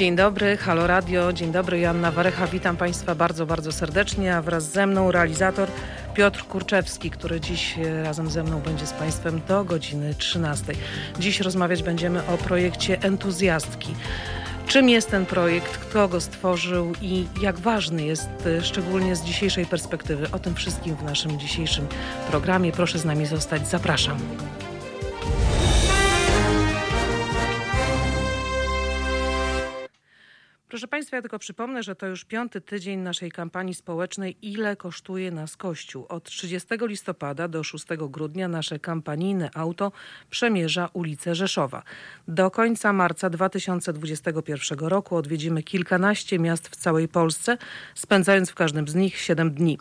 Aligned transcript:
Dzień 0.00 0.16
dobry, 0.16 0.56
Halo 0.56 0.86
Radio, 0.86 1.32
dzień 1.32 1.52
dobry, 1.52 1.80
Joanna 1.80 2.10
Warecha, 2.10 2.46
witam 2.46 2.76
Państwa 2.76 3.14
bardzo, 3.14 3.46
bardzo 3.46 3.72
serdecznie, 3.72 4.36
a 4.36 4.42
wraz 4.42 4.70
ze 4.70 4.86
mną 4.86 5.12
realizator 5.12 5.68
Piotr 6.14 6.44
Kurczewski, 6.44 7.10
który 7.10 7.40
dziś 7.40 7.78
e, 7.78 8.02
razem 8.02 8.30
ze 8.30 8.42
mną 8.42 8.60
będzie 8.60 8.86
z 8.86 8.92
Państwem 8.92 9.40
do 9.48 9.64
godziny 9.64 10.14
13. 10.14 10.72
Dziś 11.18 11.40
rozmawiać 11.40 11.82
będziemy 11.82 12.26
o 12.26 12.38
projekcie 12.38 13.02
Entuzjastki. 13.02 13.94
Czym 14.66 14.88
jest 14.88 15.10
ten 15.10 15.26
projekt, 15.26 15.78
kto 15.78 16.08
go 16.08 16.20
stworzył 16.20 16.92
i 17.02 17.26
jak 17.42 17.58
ważny 17.58 18.04
jest, 18.04 18.30
e, 18.46 18.62
szczególnie 18.62 19.16
z 19.16 19.24
dzisiejszej 19.24 19.66
perspektywy. 19.66 20.30
O 20.32 20.38
tym 20.38 20.54
wszystkim 20.54 20.96
w 20.96 21.02
naszym 21.02 21.38
dzisiejszym 21.38 21.86
programie. 22.30 22.72
Proszę 22.72 22.98
z 22.98 23.04
nami 23.04 23.26
zostać. 23.26 23.68
Zapraszam. 23.68 24.18
Proszę 30.70 30.88
Państwa, 30.88 31.16
ja 31.16 31.22
tylko 31.22 31.38
przypomnę, 31.38 31.82
że 31.82 31.96
to 31.96 32.06
już 32.06 32.24
piąty 32.24 32.60
tydzień 32.60 33.00
naszej 33.00 33.30
kampanii 33.30 33.74
społecznej 33.74 34.36
Ile 34.42 34.76
kosztuje 34.76 35.30
nas 35.30 35.56
Kościół? 35.56 36.06
Od 36.08 36.24
30 36.24 36.68
listopada 36.80 37.48
do 37.48 37.64
6 37.64 37.86
grudnia 38.08 38.48
nasze 38.48 38.78
kampanijne 38.78 39.50
auto 39.54 39.92
przemierza 40.30 40.90
ulicę 40.92 41.34
Rzeszowa. 41.34 41.82
Do 42.28 42.50
końca 42.50 42.92
marca 42.92 43.30
2021 43.30 44.78
roku 44.78 45.16
odwiedzimy 45.16 45.62
kilkanaście 45.62 46.38
miast 46.38 46.68
w 46.68 46.76
całej 46.76 47.08
Polsce, 47.08 47.58
spędzając 47.94 48.50
w 48.50 48.54
każdym 48.54 48.88
z 48.88 48.94
nich 48.94 49.18
7 49.18 49.50
dni. 49.50 49.78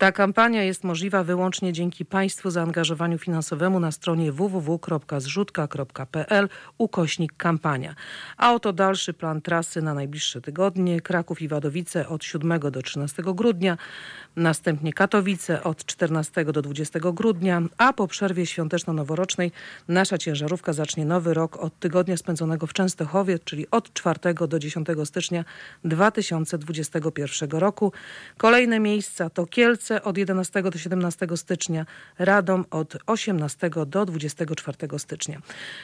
Ta 0.00 0.12
kampania 0.12 0.62
jest 0.62 0.84
możliwa 0.84 1.24
wyłącznie 1.24 1.72
dzięki 1.72 2.04
Państwu 2.04 2.50
zaangażowaniu 2.50 3.18
finansowemu 3.18 3.80
na 3.80 3.92
stronie 3.92 4.32
www.zrzutka.pl 4.32 6.48
ukośnik 6.78 7.32
kampania. 7.36 7.94
A 8.36 8.54
oto 8.54 8.72
dalszy 8.72 9.12
plan 9.12 9.42
trasy 9.42 9.82
na 9.82 9.94
najbliższe 9.94 10.40
tygodnie. 10.40 11.00
Kraków 11.00 11.42
i 11.42 11.48
Wadowice 11.48 12.08
od 12.08 12.24
7 12.24 12.60
do 12.60 12.82
13 12.82 13.22
grudnia, 13.22 13.78
następnie 14.36 14.92
Katowice 14.92 15.62
od 15.62 15.84
14 15.84 16.44
do 16.44 16.62
20 16.62 17.00
grudnia, 17.00 17.62
a 17.78 17.92
po 17.92 18.08
przerwie 18.08 18.46
świąteczno-noworocznej 18.46 19.52
nasza 19.88 20.18
ciężarówka 20.18 20.72
zacznie 20.72 21.04
nowy 21.04 21.34
rok 21.34 21.56
od 21.56 21.78
tygodnia 21.78 22.16
spędzonego 22.16 22.66
w 22.66 22.72
Częstochowie, 22.72 23.38
czyli 23.38 23.66
od 23.70 23.92
4 23.92 24.18
do 24.48 24.58
10 24.58 24.88
stycznia 25.04 25.44
2021 25.84 27.50
roku. 27.50 27.92
Kolejne 28.38 28.80
miejsca 28.80 29.30
to 29.30 29.46
Kielce, 29.46 29.89
od 30.02 30.18
11 30.18 30.62
do 30.62 30.78
17 30.78 31.26
stycznia, 31.36 31.86
Radom 32.18 32.64
od 32.70 32.96
18 33.06 33.70
do 33.86 34.06
24 34.06 34.98
stycznia. 34.98 35.40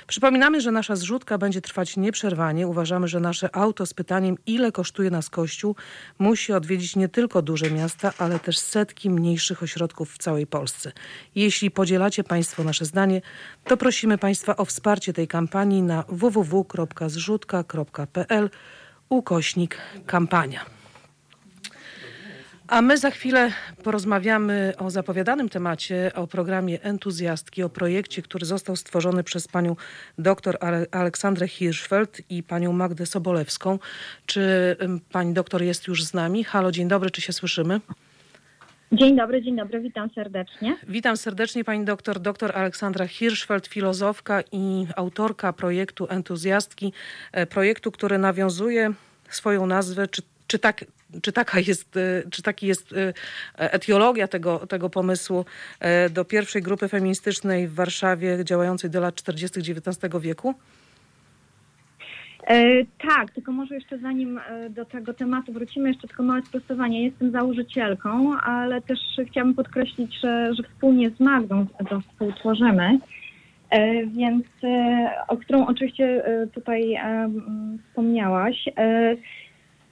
Przypominamy, 0.07 0.61
że 0.61 0.73
nasza 0.73 0.97
zrzutka 0.97 1.39
będzie 1.39 1.61
trwać 1.61 1.97
nieprzerwanie. 1.97 2.67
Uważamy, 2.67 3.09
że 3.09 3.21
nasze 3.21 3.57
auto 3.57 3.87
z 3.87 3.95
pytaniem, 3.95 4.37
ile 4.47 4.73
kosztuje 4.73 5.11
nas 5.11 5.31
Kościół, 5.31 5.77
musi 6.19 6.53
odwiedzić 6.53 6.97
nie 6.97 7.09
tylko 7.09 7.43
duże 7.43 7.71
miasta, 7.71 8.13
ale 8.19 8.39
też 8.39 8.59
setki 8.59 9.11
mniejszych 9.11 9.63
ośrodków 9.63 10.13
w 10.13 10.19
całej 10.19 10.47
Polsce. 10.47 10.93
Jeśli 11.35 11.71
podzielacie 11.71 12.25
Państwo 12.25 12.65
nasze 12.65 12.85
zdanie, 12.85 13.23
to 13.65 13.77
prosimy 13.77 14.19
Państwa 14.19 14.57
o 14.57 14.65
wsparcie 14.65 15.13
tej 15.13 15.29
kampanii 15.29 15.83
na 15.83 16.05
www.zrzutka.pl 16.09 18.51
ukośnik 19.09 19.79
kampania. 20.07 20.76
A 22.69 22.83
my 22.83 22.99
za 22.99 23.11
chwilę 23.11 23.51
porozmawiamy 23.85 24.73
o 24.79 24.91
zapowiadanym 24.91 25.49
temacie, 25.49 26.11
o 26.15 26.27
programie 26.27 26.83
Entuzjastki, 26.83 27.63
o 27.63 27.69
projekcie, 27.69 28.23
który 28.23 28.47
został 28.47 28.77
stworzony 28.77 29.25
przez 29.25 29.49
panią 29.49 29.77
doktor 30.19 30.59
Aleksandrę 30.91 31.49
Hirschfeld 31.49 32.21
i 32.31 32.43
panią 32.43 32.73
Magdę 32.73 33.07
Sobolewską. 33.07 33.79
Czy 34.27 34.77
pani 35.13 35.35
doktor 35.35 35.63
jest 35.63 35.87
już 35.87 36.05
z 36.05 36.15
nami? 36.15 36.45
Halo, 36.45 36.73
dzień 36.73 36.89
dobry, 36.89 37.11
czy 37.11 37.21
się 37.21 37.33
słyszymy? 37.33 37.81
Dzień 38.93 39.17
dobry, 39.17 39.43
dzień 39.43 39.57
dobry, 39.57 39.81
witam 39.81 40.11
serdecznie. 40.11 40.77
Witam 40.89 41.17
serdecznie 41.17 41.65
pani 41.65 41.85
doktor, 41.85 42.21
doktor 42.21 42.59
Aleksandra 42.59 43.07
Hirschfeld, 43.07 43.67
filozofka 43.67 44.43
i 44.53 44.87
autorka 44.97 45.53
projektu 45.53 46.07
Entuzjastki, 46.11 46.93
e, 47.33 47.47
projektu, 47.47 47.93
który 47.93 48.19
nawiązuje 48.19 48.93
swoją 49.29 49.67
nazwę, 49.67 50.09
czy, 50.09 50.23
czy 50.47 50.59
tak 50.59 50.85
czy, 51.23 51.33
taka 51.33 51.61
jest, 51.61 51.97
y, 51.97 52.23
czy 52.31 52.43
taki 52.43 52.67
jest 52.67 52.93
y, 52.93 53.13
etiologia 53.55 54.29
tego, 54.29 54.67
tego 54.67 54.91
pomysłu 54.91 55.45
y, 56.07 56.11
do 56.11 56.25
pierwszej 56.25 56.63
grupy 56.63 56.89
feministycznej 56.89 57.69
w 57.69 57.75
Warszawie 57.75 58.45
działającej 58.45 58.91
do 58.91 59.01
lat 59.01 59.15
40. 59.15 59.61
XIX 59.61 60.15
wieku? 60.21 60.55
E, 62.47 62.85
tak, 62.85 63.31
tylko 63.31 63.53
może 63.53 63.75
jeszcze 63.75 63.99
zanim 63.99 64.39
e, 64.39 64.71
do 64.71 64.85
tego 64.85 65.15
tematu 65.15 65.53
wrócimy, 65.53 65.89
jeszcze 65.89 66.09
tylko 66.09 66.23
małe 66.23 66.43
sprostowanie. 66.43 67.05
Jestem 67.05 67.31
założycielką, 67.31 68.39
ale 68.39 68.83
też 68.83 68.99
chciałabym 69.31 69.55
podkreślić, 69.55 70.21
że, 70.21 70.55
że 70.55 70.63
wspólnie 70.63 71.11
z 71.11 71.21
Magdą 71.21 71.67
to 71.89 72.01
współtworzymy. 72.01 72.99
E, 73.71 74.07
więc, 74.07 74.45
o 75.29 75.37
którą 75.37 75.67
oczywiście 75.67 76.23
tutaj 76.55 76.97
wspomniałaś. 77.89 78.69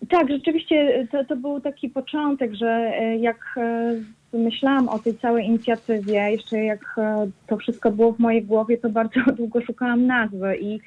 Tak, 0.09 0.31
rzeczywiście 0.31 1.09
to, 1.11 1.25
to 1.25 1.37
był 1.37 1.61
taki 1.61 1.89
początek, 1.89 2.55
że 2.55 2.69
e, 2.69 3.17
jak 3.17 3.55
e, 3.57 3.95
myślałam 4.39 4.89
o 4.89 4.99
tej 4.99 5.19
całej 5.19 5.47
inicjatywie, 5.47 6.31
jeszcze 6.31 6.59
jak 6.59 6.95
e, 6.99 7.31
to 7.47 7.57
wszystko 7.57 7.91
było 7.91 8.13
w 8.13 8.19
mojej 8.19 8.43
głowie, 8.43 8.79
to 8.79 8.91
bardzo 8.91 9.21
długo 9.37 9.61
szukałam 9.61 10.07
nazwy 10.07 10.57
i, 10.61 10.81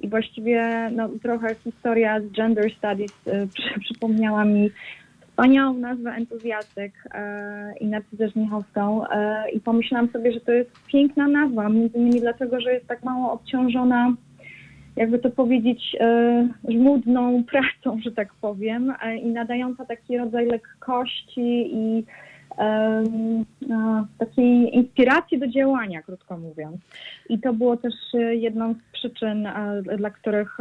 i 0.00 0.08
właściwie 0.08 0.90
no, 0.92 1.08
trochę 1.22 1.54
historia 1.54 2.20
z 2.20 2.30
Gender 2.32 2.72
Studies 2.72 3.12
przy, 3.54 3.80
przypomniała 3.80 4.44
mi 4.44 4.70
wspaniałą 5.34 5.74
nazwę 5.74 6.10
entuzjastek 6.10 6.92
e, 7.14 7.74
i 7.80 7.86
Narcyzę 7.86 8.28
Żmichowską 8.28 9.08
e, 9.08 9.50
i 9.50 9.60
pomyślałam 9.60 10.08
sobie, 10.08 10.32
że 10.32 10.40
to 10.40 10.52
jest 10.52 10.70
piękna 10.86 11.28
nazwa, 11.28 11.68
między 11.68 11.98
innymi 11.98 12.20
dlatego, 12.20 12.60
że 12.60 12.74
jest 12.74 12.86
tak 12.86 13.04
mało 13.04 13.32
obciążona 13.32 14.14
jakby 14.96 15.18
to 15.18 15.30
powiedzieć, 15.30 15.96
e, 16.00 16.48
żmudną 16.68 17.44
pracą, 17.44 18.00
że 18.04 18.12
tak 18.12 18.34
powiem, 18.40 18.94
e, 19.02 19.16
i 19.16 19.26
nadająca 19.26 19.84
taki 19.84 20.18
rodzaj 20.18 20.46
lekkości 20.46 21.76
i 21.76 22.04
takiej 24.18 24.76
inspiracji 24.76 25.38
do 25.38 25.46
działania, 25.46 26.02
krótko 26.02 26.38
mówiąc. 26.38 26.76
I 27.28 27.38
to 27.38 27.52
było 27.52 27.76
też 27.76 27.94
e, 28.14 28.34
jedną 28.34 28.74
z 28.74 28.92
przyczyn, 28.92 29.48
dla 29.96 30.10
których 30.10 30.58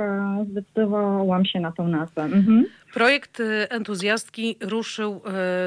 zdecydowałam 0.51 1.45
się 1.45 1.59
na 1.59 1.71
tą 1.71 1.87
nazwę. 1.87 2.23
Mhm. 2.23 2.65
Projekt 2.93 3.41
entuzjastki 3.69 4.55
ruszył 4.61 5.21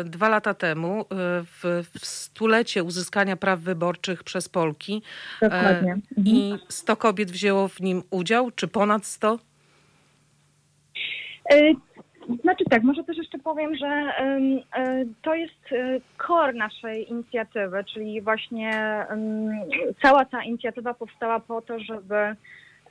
dwa 0.04 0.28
lata 0.28 0.54
temu 0.54 1.04
w, 1.10 1.84
w 1.98 2.06
stulecie 2.06 2.84
uzyskania 2.84 3.36
praw 3.36 3.60
wyborczych 3.60 4.24
przez 4.24 4.48
Polki. 4.48 5.02
Dokładnie. 5.42 5.92
Mhm. 5.92 6.02
I 6.26 6.54
100 6.68 6.96
kobiet 6.96 7.30
wzięło 7.30 7.68
w 7.68 7.80
nim 7.80 8.02
udział, 8.10 8.50
czy 8.50 8.68
ponad 8.68 9.06
100? 9.06 9.38
Znaczy 12.42 12.64
tak, 12.70 12.82
może 12.82 13.04
też 13.04 13.16
jeszcze 13.16 13.38
powiem, 13.38 13.76
że 13.76 14.12
y, 14.78 15.06
to 15.22 15.34
jest 15.34 15.74
core 16.26 16.52
naszej 16.52 17.10
inicjatywy, 17.10 17.84
czyli 17.84 18.20
właśnie 18.20 18.72
cała 20.02 20.24
ta 20.24 20.42
inicjatywa 20.42 20.94
powstała 20.94 21.40
po 21.40 21.62
to, 21.62 21.78
żeby 21.78 22.16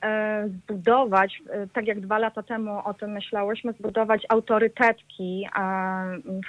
e, 0.04 0.48
zbudować, 0.48 1.42
e, 1.50 1.68
tak 1.68 1.88
jak 1.88 2.00
dwa 2.00 2.18
lata 2.18 2.44
temu 2.44 2.82
o 2.86 2.94
tym 2.94 3.12
myślałyśmy, 3.12 3.74
zbudować 3.74 4.26
autorytetki 4.30 5.48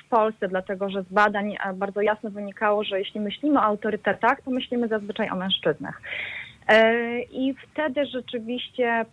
w 0.05 0.09
Polsce, 0.09 0.49
dlatego 0.49 0.91
że 0.91 1.03
z 1.03 1.13
badań 1.13 1.57
bardzo 1.75 2.01
jasno 2.01 2.31
wynikało, 2.31 2.85
że 2.85 2.99
jeśli 2.99 3.21
myślimy 3.21 3.59
o 3.59 3.63
autorytetach, 3.63 4.41
to 4.41 4.51
myślimy 4.51 4.89
zazwyczaj 4.89 5.31
o 5.31 5.37
mężczyznach. 5.37 6.01
E, 6.69 7.21
I 7.23 7.55
wtedy 7.55 8.07
rzeczywiście 8.07 8.87
e, 8.87 9.05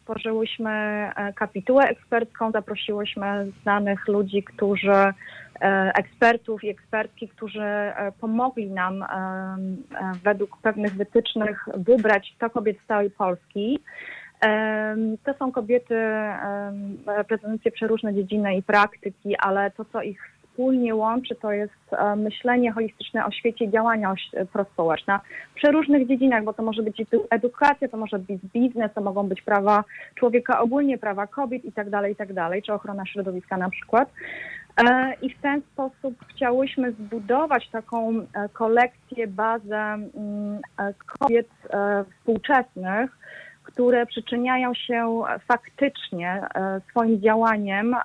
stworzyłyśmy 0.00 0.70
e, 0.70 1.32
kapitułę 1.32 1.84
ekspercką, 1.84 2.50
zaprosiłyśmy 2.50 3.46
znanych 3.62 4.08
ludzi, 4.08 4.42
którzy, 4.42 5.12
ekspertów 5.94 6.64
i 6.64 6.68
ekspertki, 6.68 7.28
którzy 7.28 7.92
pomogli 8.20 8.70
nam 8.70 9.04
według 10.24 10.56
pewnych 10.62 10.94
wytycznych 10.94 11.68
wybrać 11.74 12.32
100 12.36 12.50
kobiet 12.50 12.76
z 12.84 12.86
całej 12.86 13.10
Polski. 13.10 13.80
To 15.24 15.34
są 15.38 15.52
kobiety 15.52 15.94
reprezentujące 17.06 17.70
przeróżne 17.70 18.14
dziedziny 18.14 18.56
i 18.56 18.62
praktyki, 18.62 19.36
ale 19.36 19.70
to, 19.70 19.84
co 19.84 20.02
ich 20.02 20.37
wspólnie 20.58 20.94
łączy, 20.94 21.34
to 21.34 21.52
jest 21.52 21.92
e, 21.92 22.16
myślenie 22.16 22.72
holistyczne 22.72 23.26
o 23.26 23.30
świecie 23.30 23.70
działania 23.70 24.14
e, 24.34 24.46
prospołeczne 24.46 25.20
w 25.52 25.54
przeróżnych 25.54 26.08
dziedzinach, 26.08 26.44
bo 26.44 26.52
to 26.52 26.62
może 26.62 26.82
być 26.82 27.02
edukacja, 27.30 27.88
to 27.88 27.96
może 27.96 28.18
być 28.18 28.40
biznes, 28.54 28.90
to 28.94 29.00
mogą 29.00 29.28
być 29.28 29.42
prawa 29.42 29.84
człowieka 30.14 30.60
ogólnie, 30.60 30.98
prawa 30.98 31.26
kobiet 31.26 31.64
i 31.64 31.72
tak 31.72 31.90
dalej, 31.90 32.12
i 32.12 32.16
tak 32.16 32.28
czy 32.64 32.72
ochrona 32.72 33.06
środowiska 33.06 33.56
na 33.56 33.70
przykład. 33.70 34.08
E, 34.76 35.14
I 35.22 35.34
w 35.34 35.40
ten 35.40 35.62
sposób 35.72 36.14
chciałyśmy 36.28 36.92
zbudować 36.92 37.68
taką 37.68 38.26
kolekcję, 38.52 39.26
bazę 39.26 39.76
mm, 39.76 40.60
kobiet 41.18 41.48
współczesnych, 42.18 43.18
które 43.78 44.06
przyczyniają 44.06 44.74
się 44.74 45.22
faktycznie 45.48 46.42
swoim 46.90 47.20
działaniem 47.20 47.96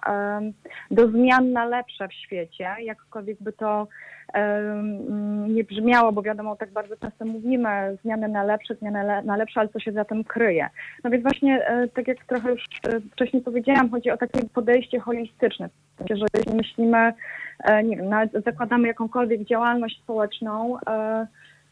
do 0.91 1.07
zmian 1.07 1.51
na 1.51 1.65
lepsze 1.65 2.07
w 2.07 2.13
świecie, 2.13 2.69
jakkolwiek 2.81 3.37
by 3.41 3.53
to 3.53 3.87
nie 5.47 5.63
brzmiało, 5.63 6.11
bo 6.11 6.21
wiadomo, 6.21 6.55
tak 6.55 6.71
bardzo 6.71 6.97
często 6.97 7.25
mówimy 7.25 7.97
zmiany 8.03 8.27
na 8.27 8.43
lepsze, 8.43 8.75
zmiany 8.75 9.21
na 9.23 9.37
lepsze, 9.37 9.59
ale 9.59 9.69
co 9.69 9.79
się 9.79 9.91
za 9.91 10.05
tym 10.05 10.23
kryje. 10.23 10.69
No 11.03 11.09
więc 11.09 11.23
właśnie, 11.23 11.65
tak 11.93 12.07
jak 12.07 12.25
trochę 12.25 12.51
już 12.51 12.63
wcześniej 13.11 13.41
powiedziałam, 13.41 13.89
chodzi 13.89 14.11
o 14.11 14.17
takie 14.17 14.39
podejście 14.53 14.99
holistyczne, 14.99 15.69
że 16.09 16.25
jeśli 16.37 16.53
myślimy, 16.55 17.13
nie 17.83 17.97
wiem, 17.97 18.09
nawet 18.09 18.31
zakładamy 18.45 18.87
jakąkolwiek 18.87 19.43
działalność 19.43 20.01
społeczną, 20.03 20.77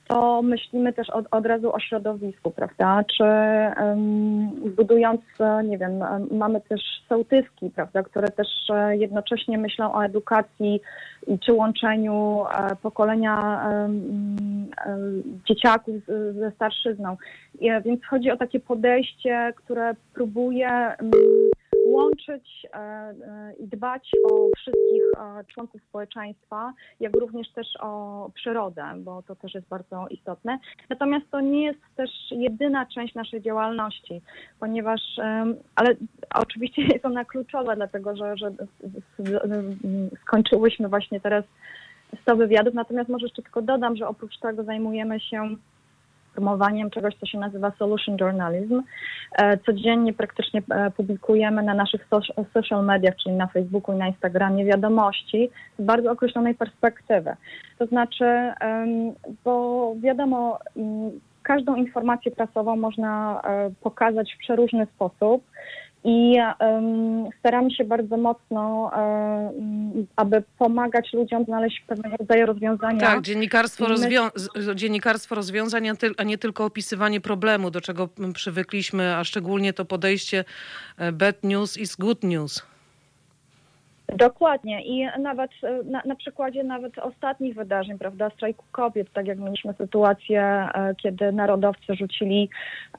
to 0.08 0.42
myślimy 0.42 0.94
też 0.94 1.10
od, 1.10 1.26
od 1.32 1.46
razu 1.46 1.74
o 1.74 1.80
środowisku, 1.80 2.52
prawda? 2.52 3.04
Czy 3.18 3.24
um, 3.24 4.50
budując, 4.76 5.22
nie 5.64 5.78
wiem, 5.78 6.04
mamy 6.32 6.62
też 6.62 6.82
sołtyski, 7.10 7.70
prawda, 7.76 8.04
które 8.04 8.28
też 8.28 8.48
e, 8.70 8.98
jednocześnie 8.98 9.58
myślą 9.58 9.94
o 9.94 10.06
edukacji 10.06 10.82
i 11.28 11.40
czy 11.40 11.54
łączeniu 11.54 12.46
e, 12.52 12.76
pokolenia 12.76 13.64
um, 13.72 14.38
dzieciaków 15.48 15.96
ze 16.40 16.52
starszyzną. 16.52 17.18
I, 17.60 17.70
więc 17.86 18.06
chodzi 18.06 18.32
o 18.32 18.38
takie 18.38 18.60
podejście, 18.60 19.54
które 19.56 19.96
próbuje 20.14 20.70
um, 21.02 21.12
łączyć 21.86 22.68
e, 22.74 22.78
e, 22.78 23.14
i 23.60 23.68
dbać 23.68 24.12
o 24.24 24.50
wszystkich 24.58 25.04
e, 25.18 25.44
członków 25.44 25.82
społeczeństwa, 25.90 26.74
jak 27.00 27.16
również 27.16 27.52
też 27.52 27.68
o 27.80 28.30
przyrodę, 28.34 28.84
bo 28.98 29.24
to 29.24 29.36
też 29.36 29.54
jest 29.54 29.68
bardzo 29.68 30.08
istotne. 30.10 30.60
Natomiast 30.90 31.26
to 31.32 31.42
nie 31.42 31.64
jest 31.64 31.80
też 31.96 32.10
jedyna 32.32 32.86
część 32.86 33.16
naszej 33.16 33.42
działalności, 33.42 34.22
ponieważ, 34.60 35.02
ale 35.76 35.96
oczywiście 36.36 36.82
jest 36.94 37.06
ona 37.06 37.26
kluczowa, 37.26 37.76
dlatego 37.76 38.16
że, 38.16 38.38
że 38.38 38.52
skończyłyśmy 40.22 40.90
właśnie 40.90 41.20
teraz 41.20 41.46
100 42.22 42.36
wywiadów, 42.36 42.74
natomiast 42.74 43.10
może 43.10 43.26
jeszcze 43.26 43.42
tylko 43.42 43.62
dodam, 43.62 43.96
że 43.96 44.08
oprócz 44.08 44.40
tego 44.40 44.64
zajmujemy 44.64 45.20
się 45.20 45.56
promowaniem 46.36 46.90
czegoś, 46.90 47.16
co 47.16 47.26
się 47.26 47.38
nazywa 47.38 47.72
solution 47.80 48.18
journalism. 48.22 48.82
E, 49.32 49.58
codziennie 49.58 50.14
praktycznie 50.14 50.62
e, 50.70 50.92
publikujemy 50.92 51.64
na 51.64 51.74
naszych 51.74 52.08
social 52.54 52.86
mediach, 52.86 53.16
czyli 53.16 53.36
na 53.36 53.48
Facebooku 53.48 53.96
i 53.96 53.98
na 53.98 54.08
Instagramie 54.08 54.66
wiadomości 54.66 55.50
z 55.80 55.84
bardzo 55.84 56.12
określonej 56.12 56.56
perspektywy. 56.56 57.36
To 57.78 57.86
znaczy, 57.86 58.26
bo 59.44 59.96
wiadomo, 60.02 60.60
każdą 61.44 61.76
informację 61.76 62.32
prasową 62.32 62.76
można 62.76 63.42
e, 63.44 63.72
pokazać 63.82 64.34
w 64.34 64.38
przeróżny 64.38 64.88
sposób 64.96 65.44
i 66.04 66.38
staramy 67.40 67.72
się 67.72 67.84
bardzo 67.84 68.18
mocno, 68.18 68.92
aby 70.16 70.44
pomagać 70.58 71.14
ludziom 71.14 71.46
znaleźć 71.46 71.84
pewnego 71.88 72.18
rodzaju 72.18 72.46
rozwiązania. 72.46 73.00
Tak, 73.00 73.22
dziennikarstwo, 73.22 73.88
rozwią 73.88 74.22
dziennikarstwo 74.76 75.36
rozwiązań, 75.36 75.88
a 76.18 76.24
nie 76.24 76.38
tylko 76.38 76.66
opisywanie 76.66 77.22
problemu, 77.22 77.72
do 77.72 77.82
czego 77.82 78.10
przywykliśmy, 78.34 79.16
a 79.16 79.24
szczególnie 79.24 79.74
to 79.74 79.86
podejście 79.86 80.46
e, 80.98 81.12
bad 81.12 81.44
news 81.44 81.78
is 81.78 81.96
good 81.96 82.24
news. 82.24 82.71
Dokładnie. 84.16 84.84
I 84.86 85.08
nawet 85.20 85.52
e, 85.64 85.84
na, 85.84 86.02
na, 86.06 86.16
przykładzie 86.16 86.64
nawet 86.64 87.00
ostatnich 87.00 87.56
wydarzeń, 87.56 87.98
prawda, 87.98 88.30
strajku 88.30 88.66
kobiet, 88.72 89.08
tak 89.14 89.28
jak 89.28 89.40
mieliśmy 89.40 89.74
sytuację, 89.74 90.42
e, 90.44 90.96
kiedy 90.96 91.32
narodowcy 91.32 91.96
rzucili 91.96 92.50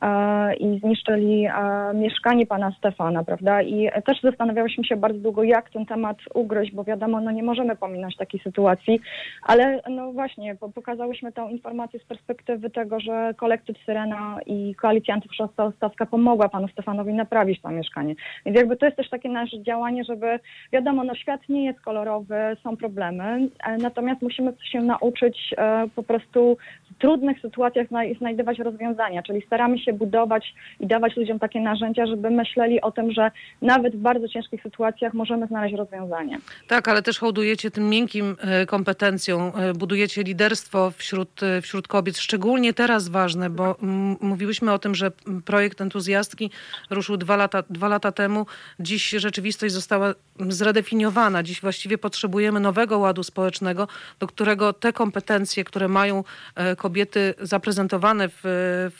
e, 0.03 0.55
i 0.55 0.79
zniszczyli 0.79 1.49
mieszkanie 1.94 2.47
pana 2.47 2.73
Stefana, 2.79 3.25
prawda, 3.25 3.62
i 3.62 3.91
też 4.06 4.20
zastanawiałyśmy 4.23 4.85
się 4.85 4.97
bardzo 4.97 5.19
długo, 5.19 5.43
jak 5.43 5.70
ten 5.70 5.87
temat 5.87 6.17
ugryźć, 6.35 6.73
bo 6.73 6.85
wiadomo, 6.85 7.20
no 7.20 7.31
nie 7.31 7.43
możemy 7.43 7.76
pominąć 7.76 8.17
takiej 8.17 8.41
sytuacji, 8.41 9.00
ale 9.43 9.81
no 9.91 10.12
właśnie, 10.12 10.56
pokazałyśmy 10.75 11.32
tę 11.32 11.49
informację 11.50 12.00
z 12.00 12.05
perspektywy 12.05 12.70
tego, 12.70 13.00
że 13.00 13.35
kolektyw 13.37 13.76
Syrena 13.87 14.38
i 14.47 14.75
koalicja 14.75 15.15
antyfaszystowska 15.15 16.06
pomogła 16.06 16.49
panu 16.49 16.69
Stefanowi 16.69 17.12
naprawić 17.12 17.61
to 17.61 17.70
mieszkanie. 17.70 18.15
Więc 18.47 18.58
jakby 18.58 18.76
to 18.76 18.87
jest 18.87 18.97
też 18.97 19.11
takie 19.11 19.29
nasze 19.29 19.62
działanie, 19.62 20.05
żeby 20.05 20.38
wiadomo, 20.73 21.01
no 21.04 21.14
świat 21.14 21.40
nie 21.49 21.64
jest 21.64 21.81
kolorowy, 21.81 22.34
są 22.62 22.76
problemy, 22.76 23.49
e, 23.64 23.76
natomiast 23.76 24.22
musimy 24.22 24.52
się 24.72 24.81
nauczyć 24.81 25.54
e, 25.56 25.84
po 25.96 26.02
prostu 26.02 26.56
w 26.90 26.99
trudnych 26.99 27.40
sytuacjach 27.40 27.87
znajdować 28.19 28.58
rozwiązania, 28.58 29.22
czyli 29.22 29.43
staramy 29.46 29.78
się 29.78 29.93
budować 29.93 30.54
i 30.81 30.87
dawać 30.87 31.16
ludziom 31.16 31.38
takie 31.38 31.60
narzędzia, 31.60 32.06
żeby 32.06 32.31
myśleli 32.31 32.81
o 32.81 32.93
tym, 32.93 33.12
że 33.12 33.31
nawet 33.62 33.96
w 33.96 33.99
bardzo 33.99 34.28
ciężkich 34.28 34.62
sytuacjach 34.62 35.14
możemy 35.14 35.46
znaleźć 35.46 35.75
rozwiązanie. 35.75 36.38
Tak, 36.69 36.88
ale 36.88 37.02
też 37.02 37.19
hołdujecie 37.19 37.70
tym 37.70 37.90
miękkim 37.90 38.37
e, 38.40 38.66
kompetencjom, 38.66 39.52
budujecie 39.75 40.22
liderstwo 40.22 40.90
wśród, 40.90 41.40
wśród 41.62 41.88
kobiet, 41.88 42.19
szczególnie 42.19 42.75
teraz 42.75 43.08
ważne, 43.08 43.50
bo 43.50 43.76
mówiłyśmy 44.20 44.72
o 44.72 44.78
tym, 44.78 44.94
że 44.94 45.10
projekt 45.44 45.81
entuzjastki 45.81 46.50
ruszył 46.90 47.16
dwa 47.16 47.37
lata, 47.37 47.62
dwa 47.70 47.88
lata 47.88 48.12
temu. 48.12 48.46
Dziś 48.81 49.10
rzeczywistość 49.10 49.75
została 49.75 50.14
zredefiniowana 50.48 50.92
zdefiniowana. 50.93 51.43
Dziś 51.43 51.61
właściwie 51.61 51.99
potrzebujemy 51.99 52.61
nowego 52.61 52.99
ładu 52.99 53.23
społecznego, 53.23 53.89
do 54.19 54.27
którego 54.27 54.73
te 54.73 54.93
kompetencje, 54.93 55.65
które 55.65 55.89
mają 55.89 56.25
e, 56.56 56.77
kobiety 56.77 57.35
zaprezentowane 57.41 58.29
w, 58.29 58.41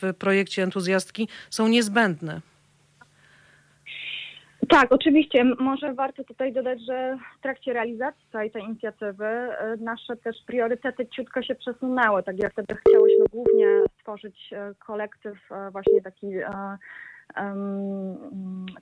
w 0.03 0.15
projekcie 0.19 0.63
entuzjastki, 0.63 1.29
są 1.51 1.69
niezbędne. 1.69 2.41
Tak, 4.69 4.93
oczywiście. 4.93 5.45
Może 5.45 5.95
warto 5.95 6.25
tutaj 6.25 6.53
dodać, 6.53 6.79
że 6.87 7.19
w 7.39 7.43
trakcie 7.43 7.73
realizacji 7.73 8.27
całej 8.33 8.51
tej 8.51 8.63
inicjatywy 8.63 9.25
e, 9.25 9.77
nasze 9.81 10.17
też 10.17 10.37
priorytety 10.47 11.07
ciutko 11.07 11.43
się 11.43 11.55
przesunęły. 11.55 12.23
Tak 12.23 12.39
jak 12.39 12.53
wtedy 12.53 12.75
chciałyśmy 12.75 13.25
głównie 13.33 13.67
stworzyć 13.99 14.53
e, 14.53 14.75
kolektyw 14.87 15.39
właśnie 15.73 16.03
taki 16.03 16.27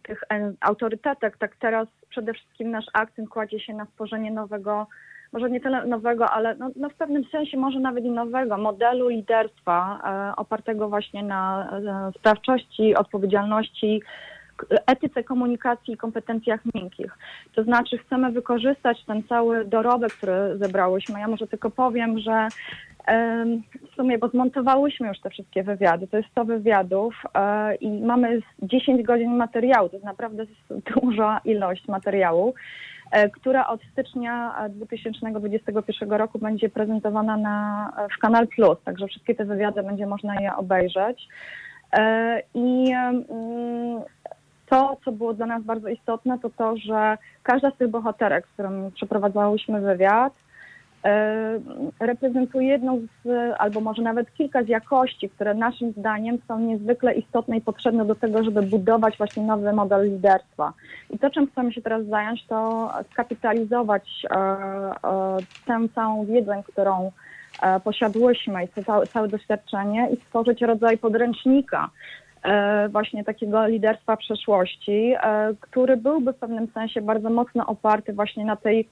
tych 0.03 0.25
autorytetek, 0.61 1.37
tak 1.37 1.57
teraz 1.57 1.89
przede 2.09 2.35
wszystkim 2.35 2.71
nasz 2.71 2.87
akcent 2.93 3.29
kładzie 3.29 3.61
się 3.61 3.75
na 3.75 3.87
stworzenie 3.87 4.31
nowego, 4.31 4.87
może 5.33 5.51
nie 5.51 5.61
tyle 5.61 5.87
nowego, 5.87 6.31
ale 6.31 6.55
no, 6.55 6.71
no 6.77 6.89
w 6.89 6.95
pewnym 6.95 7.25
sensie 7.25 7.57
może 7.57 7.81
nawet 7.81 8.05
i 8.05 8.11
nowego 8.11 8.59
modelu 8.59 9.09
liderstwa 9.09 10.01
e, 10.05 10.37
opartego 10.37 10.89
właśnie 10.89 11.23
na 11.23 11.71
e, 12.09 12.19
sprawczości, 12.19 12.95
odpowiedzialności, 12.95 14.03
etyce 14.87 15.25
komunikacji 15.25 15.95
i 15.95 15.97
kompetencjach 15.97 16.61
miękkich. 16.75 17.19
To 17.55 17.65
znaczy 17.65 17.99
chcemy 17.99 18.33
wykorzystać 18.33 19.05
ten 19.05 19.23
cały 19.23 19.65
dorobek, 19.65 20.13
który 20.13 20.59
zebrałyśmy. 20.59 21.21
Ja 21.21 21.29
może 21.29 21.47
tylko 21.47 21.71
powiem, 21.71 22.19
że 22.19 22.49
w 23.93 23.95
sumie, 23.97 24.19
bo 24.19 24.29
zmontowałyśmy 24.29 25.09
już 25.09 25.21
te 25.21 25.31
wszystkie 25.31 25.63
wywiady, 25.63 26.07
to 26.07 26.17
jest 26.17 26.29
100 26.29 26.45
wywiadów 26.45 27.15
e, 27.35 27.75
i 27.75 27.91
mamy 28.01 28.41
10 28.63 29.03
godzin 29.03 29.37
materiału, 29.37 29.89
to 29.89 29.97
jest 29.97 30.07
naprawdę 30.07 30.45
duża 31.03 31.41
ilość 31.45 31.89
materiału, 31.89 32.55
e, 33.13 33.31
która 33.31 33.67
od 33.67 33.81
stycznia 33.93 34.55
2021 34.71 36.13
roku 36.13 36.39
będzie 36.39 36.69
prezentowana 36.69 37.37
na, 37.37 37.93
w 38.17 38.21
Kanal 38.21 38.49
Plus, 38.49 38.79
także 38.85 39.07
wszystkie 39.07 39.35
te 39.35 39.45
wywiady 39.45 39.83
będzie 39.83 40.07
można 40.07 40.41
je 40.41 40.57
obejrzeć. 40.57 41.29
E, 41.93 42.43
I 42.55 42.93
to, 44.71 44.97
co 45.05 45.13
było 45.13 45.35
dla 45.35 45.47
nas 45.47 45.63
bardzo 45.63 45.89
istotne, 45.89 46.39
to 46.39 46.51
to, 46.51 46.77
że 46.77 47.19
każda 47.43 47.71
z 47.71 47.77
tych 47.77 47.89
bohaterek, 47.89 48.47
z 48.47 48.51
którą 48.51 48.91
przeprowadzałyśmy 48.91 49.81
wywiad, 49.81 50.33
e, 51.05 51.61
reprezentuje 52.01 52.69
jedną 52.69 53.01
z, 53.25 53.29
albo 53.59 53.81
może 53.81 54.03
nawet 54.03 54.35
kilka 54.35 54.63
z 54.63 54.69
jakości, 54.69 55.29
które 55.29 55.55
naszym 55.55 55.93
zdaniem 55.93 56.39
są 56.49 56.59
niezwykle 56.59 57.15
istotne 57.15 57.57
i 57.57 57.61
potrzebne 57.61 58.05
do 58.05 58.15
tego, 58.15 58.45
żeby 58.45 58.63
budować 58.63 59.19
właśnie 59.19 59.43
nowy 59.43 59.73
model 59.73 60.11
liderstwa. 60.11 60.73
I 61.11 61.19
to, 61.19 61.31
czym 61.31 61.47
chcemy 61.47 61.73
się 61.73 61.83
teraz 61.83 62.07
zająć, 62.07 62.47
to 62.47 62.91
skapitalizować 63.13 64.27
e, 64.31 64.37
e, 64.37 64.93
tę 65.67 65.89
całą 65.95 66.25
wiedzę, 66.25 66.63
którą 66.67 67.13
posiadłyśmy 67.85 68.65
i 68.65 68.85
całe, 68.85 69.07
całe 69.07 69.29
doświadczenie 69.29 70.09
i 70.13 70.17
stworzyć 70.17 70.63
rodzaj 70.63 70.99
podręcznika, 70.99 71.91
właśnie 72.89 73.25
takiego 73.25 73.67
liderstwa 73.67 74.17
przeszłości, 74.17 75.15
e, 75.23 75.55
który 75.61 75.97
byłby 75.97 76.33
w 76.33 76.37
pewnym 76.37 76.69
sensie 76.75 77.01
bardzo 77.03 77.31
mocno 77.31 77.67
oparty 77.67 78.13
właśnie 78.13 78.45
na 78.45 78.57
tej 78.57 78.89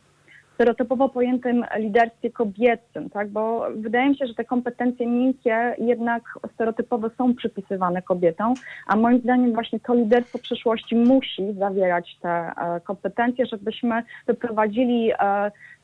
stereotypowo 0.55 1.09
pojętym 1.09 1.65
liderstwie 1.77 2.31
kobiecym, 2.31 3.11
tak? 3.11 3.29
bo 3.29 3.67
wydaje 3.77 4.09
mi 4.09 4.17
się, 4.17 4.27
że 4.27 4.35
te 4.35 4.45
kompetencje 4.45 5.07
miękkie 5.07 5.75
jednak 5.79 6.23
stereotypowo 6.55 7.11
są 7.19 7.35
przypisywane 7.35 8.03
kobietom, 8.03 8.55
a 8.87 8.97
moim 8.97 9.21
zdaniem 9.21 9.53
właśnie 9.53 9.81
to 9.81 9.95
liderstwo 9.95 10.39
przyszłości 10.39 10.97
musi 10.97 11.53
zawierać 11.59 12.17
te 12.23 12.31
e, 12.31 12.81
kompetencje, 12.85 13.47
żebyśmy 13.47 14.03
wyprowadzili 14.27 15.13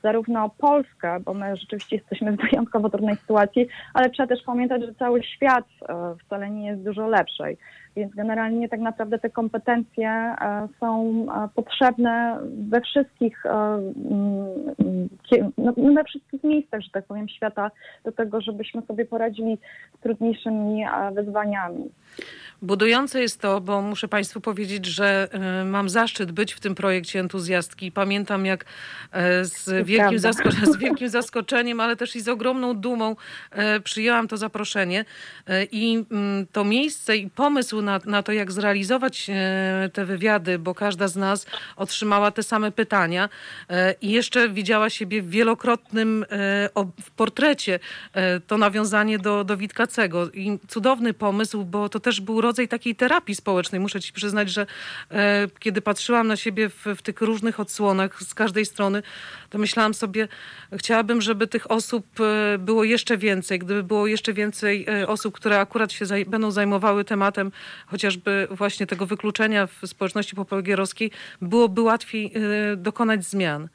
zarówno 0.05 0.51
Polskę, 0.59 1.21
bo 1.21 1.35
my 1.35 1.57
rzeczywiście 1.57 1.97
jesteśmy 1.97 2.33
w 2.33 2.37
wyjątkowo 2.51 2.91
trudnej 2.91 3.17
sytuacji, 3.17 3.67
ale 3.95 4.11
trzeba 4.11 4.27
też 4.27 4.43
pamiętać, 4.47 4.83
że 4.83 4.95
cały 4.95 5.23
świat 5.23 5.65
e, 5.89 6.15
wcale 6.25 6.51
nie 6.51 6.67
jest 6.67 6.83
dużo 6.83 7.09
lepszej. 7.09 7.57
Więc 7.97 8.15
generalnie 8.15 8.69
tak 8.69 8.81
naprawdę 8.81 9.19
te 9.19 9.31
kompetencje 9.31 10.09
e, 10.09 10.69
są 10.81 11.11
e, 11.11 11.49
potrzebne 11.55 12.39
we 12.71 12.81
wszystkich, 12.81 13.47
mm, 13.47 15.09
no, 15.59 15.73
no, 15.77 15.93
we 15.95 16.05
wszystkich 16.05 16.45
miejscach, 16.45 16.81
że 16.81 16.91
tak 16.93 17.05
powiem, 17.05 17.29
świata 17.29 17.71
do 18.05 18.13
tego, 18.13 18.41
żebyśmy 18.41 18.83
sobie 18.83 19.05
poradzili 19.05 19.59
z 19.99 20.01
trudniejszymi 20.01 20.85
wyzwaniami. 21.15 21.91
Budujące 22.63 23.21
jest 23.21 23.41
to, 23.41 23.61
bo 23.61 23.83
muszę 23.83 24.09
Państwu 24.09 24.41
powiedzieć, 24.41 24.87
że 24.87 25.29
e, 25.33 25.65
mam 25.65 25.89
zaszczyt 25.89 26.33
być 26.33 26.53
w 26.53 26.61
tym 26.61 26.75
projekcie 26.75 27.21
entuzjastki. 27.21 27.93
Pamiętam, 27.93 28.47
jak 28.47 28.65
e, 29.13 29.45
z 29.45 29.87
wielkim, 29.87 30.19
zasko 30.19 30.51
z 30.75 30.77
wielkim 30.77 31.09
zaskoczeniem, 31.09 31.81
ale 31.81 31.97
też 31.97 32.17
i 32.17 32.21
z 32.21 32.29
ogromną 32.29 32.75
dumą 32.75 33.17
e, 33.51 33.81
przyjęłam 33.81 34.29
to 34.29 34.37
zaproszenie. 34.37 35.05
I 35.73 36.05
mm, 36.11 36.47
to 36.53 36.65
miejsce 36.65 37.17
i 37.17 37.31
pomysł 37.31 37.83
na, 37.83 38.01
na 38.05 38.23
to, 38.23 38.33
jak 38.33 38.53
zrealizować 38.53 39.31
te 39.93 40.05
wywiady, 40.05 40.59
bo 40.59 40.75
każda 40.75 41.09
z 41.09 41.17
nas 41.17 41.47
otrzymała 41.77 42.31
te 42.31 42.43
same 42.43 42.73
pytania 42.73 43.29
i 44.01 44.11
jeszcze 44.11 44.49
widziała 44.49 44.91
siebie 44.91 45.23
w 45.23 45.31
wielokrotnym 45.31 46.27
w 47.03 47.11
portrecie. 47.17 47.79
To 48.47 48.59
nawiązanie 48.59 49.19
do, 49.19 49.45
do 49.45 49.57
Witkacego. 49.57 50.31
I 50.31 50.59
cudowny 50.69 51.15
pomysł, 51.15 51.65
bo 51.65 51.89
to 51.89 52.01
też 52.01 52.21
był 52.21 52.41
rodzaj 52.45 52.69
takiej 52.69 52.95
terapii 52.97 53.35
społecznej. 53.35 53.81
Muszę 53.81 54.01
ci 54.01 54.13
przyznać, 54.13 54.51
że 54.51 54.67
e, 55.11 55.49
kiedy 55.59 55.81
patrzyłam 55.81 56.27
na 56.27 56.37
siebie 56.37 56.69
w, 56.69 56.85
w, 56.97 57.03
tych 57.03 57.21
różnych 57.21 57.61
odsłonach 57.61 58.23
z 58.23 58.35
każdej 58.35 58.67
strony, 58.67 59.03
to 59.51 59.59
myślałam 59.59 59.95
sobie, 59.95 60.29
chciałabym, 60.73 61.23
żeby 61.23 61.47
tych 61.47 61.71
osób 61.71 62.07
e, 62.21 62.59
było 62.59 62.85
jeszcze 62.85 63.17
więcej, 63.19 63.59
gdyby 63.59 63.83
było 63.83 64.07
jeszcze 64.07 64.33
więcej 64.33 64.87
e, 64.89 65.09
osób, 65.09 65.35
które 65.35 65.61
akurat 65.61 65.93
się 65.93 66.07
zaj 66.07 66.25
będą 66.27 66.51
zajmowały 66.51 67.05
tematem 67.05 67.53
chociażby 67.87 68.49
właśnie 68.51 68.87
tego 68.87 69.07
wykluczenia 69.07 69.67
w 69.67 69.87
społeczności 69.87 70.37
popolgierowskiej, 70.37 71.11
byłoby 71.41 71.81
łatwiej 71.81 72.33
e, 72.35 72.77
dokonać 72.77 73.25
zmian. 73.25 73.69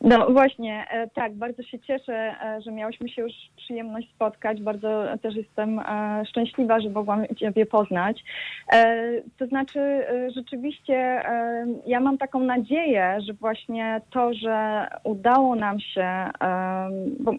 No 0.00 0.30
właśnie, 0.30 0.84
e, 0.90 1.08
tak, 1.08 1.34
bardzo 1.34 1.62
się 1.62 1.78
cieszę, 1.78 2.34
e, 2.42 2.62
że 2.62 2.72
miałyśmy 2.72 3.08
się 3.08 3.22
już 3.22 3.32
przyjemność 3.56 4.10
spotkać. 4.10 4.62
Bardzo 4.62 5.04
też 5.22 5.34
jestem 5.34 5.78
e, 5.78 6.22
szczęśliwa, 6.28 6.80
że 6.80 6.90
mogłam 6.90 7.26
Ciebie 7.36 7.66
poznać. 7.66 8.24
To 9.38 9.46
znaczy, 9.46 9.80
rzeczywiście 10.34 11.22
ja 11.86 12.00
mam 12.00 12.18
taką 12.18 12.40
nadzieję, 12.40 13.18
że 13.26 13.32
właśnie 13.32 14.00
to, 14.10 14.34
że 14.34 14.86
udało 15.04 15.54
nam 15.54 15.80
się, 15.80 16.08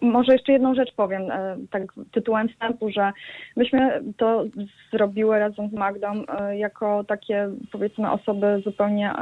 może 0.02 0.32
jeszcze 0.32 0.52
jedną 0.52 0.74
rzecz 0.74 0.92
powiem, 0.94 1.22
tak 1.70 1.82
tytułem 2.12 2.48
wstępu, 2.48 2.90
że 2.90 3.12
myśmy 3.56 4.00
to 4.16 4.44
zrobiły 4.92 5.38
razem 5.38 5.68
z 5.68 5.72
Magdą 5.72 6.24
jako 6.52 7.04
takie, 7.04 7.48
powiedzmy, 7.72 8.10
osoby 8.10 8.62
zupełnie 8.64 9.12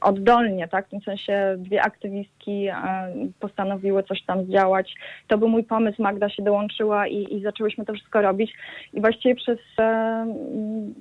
oddolnie, 0.00 0.68
tak, 0.68 0.86
w 0.86 0.90
tym 0.90 1.00
sensie 1.00 1.56
dwie 1.58 1.82
aktywistki 1.82 2.68
postanowiły 3.40 4.02
coś 4.02 4.22
tam 4.22 4.44
zdziałać. 4.44 4.94
To 5.28 5.38
był 5.38 5.48
mój 5.48 5.64
pomysł, 5.64 6.02
Magda 6.02 6.28
się 6.28 6.42
dołączyła 6.42 7.06
i, 7.06 7.34
i 7.34 7.42
zaczęłyśmy 7.42 7.84
to 7.84 7.92
wszystko 7.92 8.22
robić. 8.22 8.52
I 8.92 9.00
właściwie 9.00 9.34
przez 9.34 9.58
e, 9.80 10.26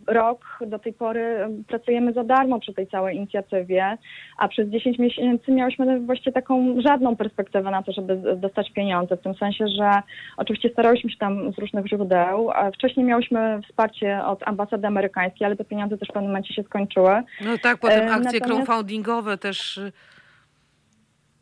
rok 0.07 0.59
do 0.67 0.79
tej 0.79 0.93
pory 0.93 1.47
pracujemy 1.67 2.13
za 2.13 2.23
darmo 2.23 2.59
przy 2.59 2.73
tej 2.73 2.87
całej 2.87 3.15
inicjatywie, 3.15 3.97
a 4.37 4.47
przez 4.47 4.69
10 4.69 4.99
miesięcy 4.99 5.51
miałyśmy 5.51 5.99
właściwie 5.99 6.31
taką 6.31 6.81
żadną 6.81 7.15
perspektywę 7.15 7.71
na 7.71 7.83
to, 7.83 7.91
żeby 7.91 8.35
dostać 8.35 8.71
pieniądze, 8.71 9.17
w 9.17 9.21
tym 9.21 9.35
sensie, 9.35 9.65
że 9.67 9.91
oczywiście 10.37 10.69
starałyśmy 10.69 11.09
się 11.09 11.17
tam 11.17 11.51
z 11.53 11.57
różnych 11.57 11.87
źródeł. 11.87 12.51
Wcześniej 12.73 13.05
miałyśmy 13.05 13.59
wsparcie 13.69 14.21
od 14.25 14.47
ambasady 14.47 14.87
amerykańskiej, 14.87 15.45
ale 15.45 15.55
te 15.55 15.65
pieniądze 15.65 15.97
też 15.97 16.09
w 16.09 16.13
pewnym 16.13 16.31
momencie 16.31 16.53
się 16.53 16.63
skończyły. 16.63 17.23
No 17.45 17.57
tak, 17.63 17.77
potem 17.77 18.09
akcje 18.09 18.39
Natomiast... 18.39 18.45
crowdfundingowe 18.45 19.37
też 19.37 19.79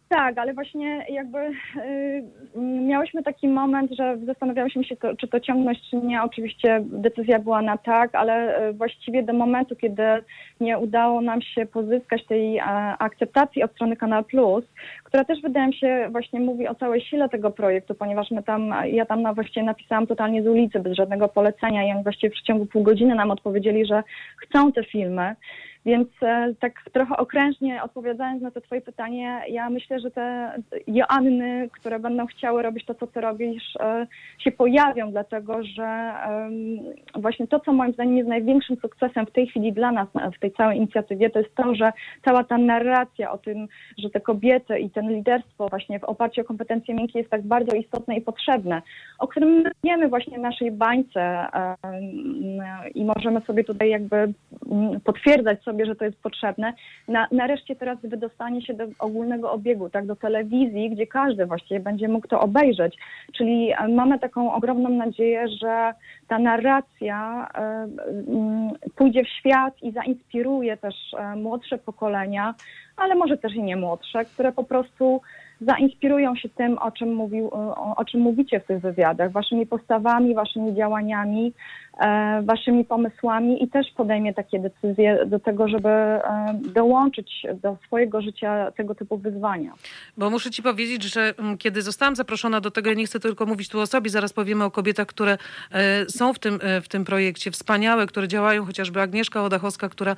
tak, 0.09 0.37
ale 0.37 0.53
właśnie 0.53 1.05
jakby 1.09 1.39
y, 1.39 2.23
miałyśmy 2.61 3.23
taki 3.23 3.47
moment, 3.47 3.91
że 3.91 4.17
zastanawiałyśmy 4.25 4.83
się, 4.83 4.95
to, 4.95 5.15
czy 5.15 5.27
to 5.27 5.39
ciągnąć, 5.39 5.79
czy 5.89 5.97
nie. 5.97 6.23
Oczywiście 6.23 6.83
decyzja 6.83 7.39
była 7.39 7.61
na 7.61 7.77
tak, 7.77 8.15
ale 8.15 8.67
y, 8.69 8.73
właściwie 8.73 9.23
do 9.23 9.33
momentu, 9.33 9.75
kiedy 9.75 10.03
nie 10.59 10.77
udało 10.77 11.21
nam 11.21 11.41
się 11.41 11.65
pozyskać 11.65 12.25
tej 12.25 12.59
a, 12.59 12.97
akceptacji 12.97 13.63
od 13.63 13.71
strony 13.71 13.95
Kanal 13.95 14.23
Plus, 14.23 14.65
która 15.03 15.25
też 15.25 15.41
wydaje 15.41 15.67
mi 15.67 15.75
się 15.75 16.07
właśnie 16.11 16.39
mówi 16.39 16.67
o 16.67 16.75
całej 16.75 17.01
sile 17.01 17.29
tego 17.29 17.51
projektu, 17.51 17.95
ponieważ 17.95 18.31
my 18.31 18.43
tam, 18.43 18.73
ja 18.85 19.05
tam 19.05 19.21
na, 19.21 19.33
właściwie 19.33 19.65
napisałam 19.65 20.07
totalnie 20.07 20.43
z 20.43 20.47
ulicy, 20.47 20.79
bez 20.79 20.93
żadnego 20.93 21.27
polecenia 21.27 21.87
i 21.87 21.91
oni 21.91 22.03
właściwie 22.03 22.29
w 22.29 22.33
przeciągu 22.33 22.65
pół 22.65 22.83
godziny 22.83 23.15
nam 23.15 23.31
odpowiedzieli, 23.31 23.85
że 23.85 24.03
chcą 24.37 24.71
te 24.71 24.83
filmy. 24.83 25.35
Więc 25.85 26.07
e, 26.21 26.53
tak 26.59 26.73
trochę 26.93 27.17
okrężnie 27.17 27.83
odpowiadając 27.83 28.41
na 28.41 28.51
to 28.51 28.61
twoje 28.61 28.81
pytanie, 28.81 29.41
ja 29.49 29.69
myślę, 29.69 29.99
że 29.99 30.11
te 30.11 30.55
Joanny, 30.87 31.69
które 31.73 31.99
będą 31.99 32.25
chciały 32.25 32.63
robić 32.63 32.85
to, 32.85 32.95
co 32.95 33.07
ty 33.07 33.21
robisz, 33.21 33.75
e, 33.79 34.07
się 34.39 34.51
pojawią, 34.51 35.11
dlatego 35.11 35.63
że 35.63 36.13
właśnie 37.15 37.47
to, 37.47 37.59
co 37.59 37.73
moim 37.73 37.93
zdaniem 37.93 38.17
jest 38.17 38.29
największym 38.29 38.77
sukcesem 38.77 39.25
w 39.25 39.31
tej 39.31 39.47
chwili 39.47 39.73
dla 39.73 39.91
nas 39.91 40.07
w 40.37 40.39
tej 40.39 40.51
całej 40.51 40.77
inicjatywie, 40.77 41.29
to 41.29 41.39
jest 41.39 41.55
to, 41.55 41.75
że 41.75 41.91
cała 42.25 42.43
ta 42.43 42.57
narracja 42.57 43.31
o 43.31 43.37
tym, 43.37 43.67
że 43.97 44.09
te 44.09 44.21
kobiety 44.21 44.79
i 44.79 44.89
ten 44.89 45.09
liderstwo 45.09 45.67
właśnie 45.69 45.99
w 45.99 46.03
oparciu 46.03 46.41
o 46.41 46.43
kompetencje 46.43 46.95
miękkie 46.95 47.19
jest 47.19 47.31
tak 47.31 47.41
bardzo 47.41 47.75
istotne 47.75 48.17
i 48.17 48.21
potrzebne, 48.21 48.81
o 49.19 49.27
którym 49.27 49.63
wiemy 49.83 50.07
właśnie 50.07 50.37
w 50.37 50.41
naszej 50.41 50.71
bańce 50.71 51.47
i 52.95 53.05
możemy 53.05 53.41
sobie 53.41 53.63
tutaj 53.63 53.89
jakby 53.89 54.15
mm, 54.71 54.99
potwierdzać 55.03 55.63
sobie, 55.63 55.74
sobie, 55.75 55.85
że 55.85 55.95
to 55.95 56.05
jest 56.05 56.17
potrzebne. 56.17 56.73
Na, 57.07 57.27
nareszcie 57.31 57.75
teraz 57.75 57.97
wydostanie 58.03 58.61
się 58.61 58.73
do 58.73 58.83
ogólnego 58.99 59.51
obiegu, 59.51 59.89
tak, 59.89 60.05
do 60.05 60.15
telewizji, 60.15 60.89
gdzie 60.89 61.07
każdy 61.07 61.45
właściwie 61.45 61.79
będzie 61.79 62.07
mógł 62.07 62.27
to 62.27 62.39
obejrzeć. 62.39 62.97
Czyli 63.37 63.71
e, 63.71 63.87
mamy 63.87 64.19
taką 64.19 64.53
ogromną 64.53 64.89
nadzieję, 64.89 65.47
że 65.47 65.93
ta 66.27 66.39
narracja 66.39 67.47
y, 67.47 68.87
y, 68.87 68.89
pójdzie 68.95 69.23
w 69.23 69.29
świat 69.29 69.73
i 69.81 69.91
zainspiruje 69.91 70.77
też 70.77 70.95
y, 71.13 71.35
młodsze 71.35 71.77
pokolenia, 71.77 72.53
ale 72.97 73.15
może 73.15 73.37
też 73.37 73.55
i 73.55 73.63
nie 73.63 73.75
młodsze, 73.75 74.25
które 74.25 74.51
po 74.51 74.63
prostu 74.63 75.21
zainspirują 75.61 76.35
się 76.35 76.49
tym, 76.49 76.77
o 76.77 76.91
czym, 76.91 77.13
mówił, 77.13 77.49
o, 77.97 78.05
czym 78.05 78.21
mówicie 78.21 78.59
w 78.59 78.65
tych 78.65 78.81
wywiadach, 78.81 79.31
waszymi 79.31 79.65
postawami, 79.65 80.35
waszymi 80.35 80.75
działaniami, 80.75 81.45
e, 81.47 81.53
waszymi 82.43 82.85
pomysłami 82.85 83.63
i 83.63 83.67
też 83.67 83.87
podejmie 83.95 84.33
takie 84.33 84.59
decyzje 84.59 85.25
do 85.25 85.39
tego, 85.39 85.67
żeby 85.67 85.89
e, 85.89 86.21
dołączyć 86.73 87.45
do 87.61 87.77
swojego 87.87 88.21
życia 88.21 88.71
tego 88.71 88.95
typu 88.95 89.17
wyzwania. 89.17 89.73
Bo 90.17 90.29
muszę 90.29 90.51
ci 90.51 90.63
powiedzieć, 90.63 91.03
że 91.03 91.33
mm, 91.37 91.57
kiedy 91.57 91.81
zostałam 91.81 92.15
zaproszona 92.15 92.61
do 92.61 92.71
tego, 92.71 92.89
ja 92.89 92.95
nie 92.95 93.05
chcę 93.05 93.19
tylko 93.19 93.45
mówić 93.45 93.69
tu 93.69 93.79
o 93.79 93.87
sobie, 93.87 94.09
zaraz 94.09 94.33
powiemy 94.33 94.63
o 94.63 94.71
kobietach, 94.71 95.07
które 95.07 95.37
e, 95.71 96.09
są 96.09 96.33
w 96.33 96.39
tym, 96.39 96.59
w 96.81 96.87
tym 96.87 97.05
projekcie, 97.05 97.51
wspaniałe, 97.51 98.05
które 98.07 98.27
działają, 98.27 98.65
chociażby 98.65 99.01
Agnieszka 99.01 99.43
Odachowska, 99.43 99.89
która 99.89 100.15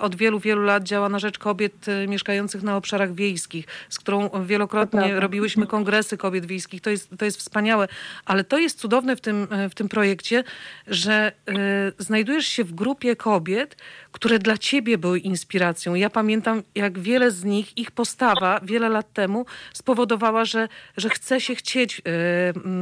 od 0.00 0.14
wielu, 0.14 0.38
wielu 0.38 0.62
lat 0.62 0.82
działa 0.82 1.08
na 1.08 1.18
rzecz 1.18 1.38
kobiet 1.38 1.86
mieszkających 2.08 2.62
na 2.62 2.76
obszarach 2.76 3.14
wiejskich, 3.14 3.66
z 3.88 3.98
którą 3.98 4.28
wielokrotnie 4.44 5.20
robiłyśmy 5.20 5.66
kongresy 5.66 6.16
kobiet 6.16 6.46
wiejskich. 6.46 6.80
To 6.80 6.90
jest, 6.90 7.10
to 7.18 7.24
jest 7.24 7.38
wspaniałe. 7.38 7.88
Ale 8.24 8.44
to 8.44 8.58
jest 8.58 8.80
cudowne 8.80 9.16
w 9.16 9.20
tym, 9.20 9.46
w 9.70 9.74
tym 9.74 9.88
projekcie, 9.88 10.44
że 10.86 10.99
y, 11.08 11.52
znajdujesz 11.98 12.46
się 12.46 12.64
w 12.64 12.72
grupie 12.72 13.16
kobiet, 13.16 13.76
które 14.12 14.38
dla 14.38 14.58
ciebie 14.58 14.98
były 14.98 15.18
inspiracją. 15.18 15.94
Ja 15.94 16.10
pamiętam, 16.10 16.62
jak 16.74 16.98
wiele 16.98 17.30
z 17.30 17.44
nich, 17.44 17.78
ich 17.78 17.90
postawa 17.90 18.60
wiele 18.62 18.88
lat 18.88 19.12
temu 19.12 19.46
spowodowała, 19.72 20.44
że, 20.44 20.68
że 20.96 21.10
chce 21.10 21.40
się 21.40 21.54
chcieć 21.54 22.02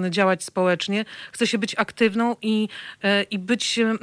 y, 0.07 0.11
działać 0.11 0.45
społecznie, 0.45 1.05
chce 1.33 1.47
się 1.47 1.59
być 1.59 1.75
aktywną 1.79 2.37
i, 2.43 2.69
y, 3.05 3.23
i 3.23 3.39
być 3.39 3.79
y, 3.79 3.99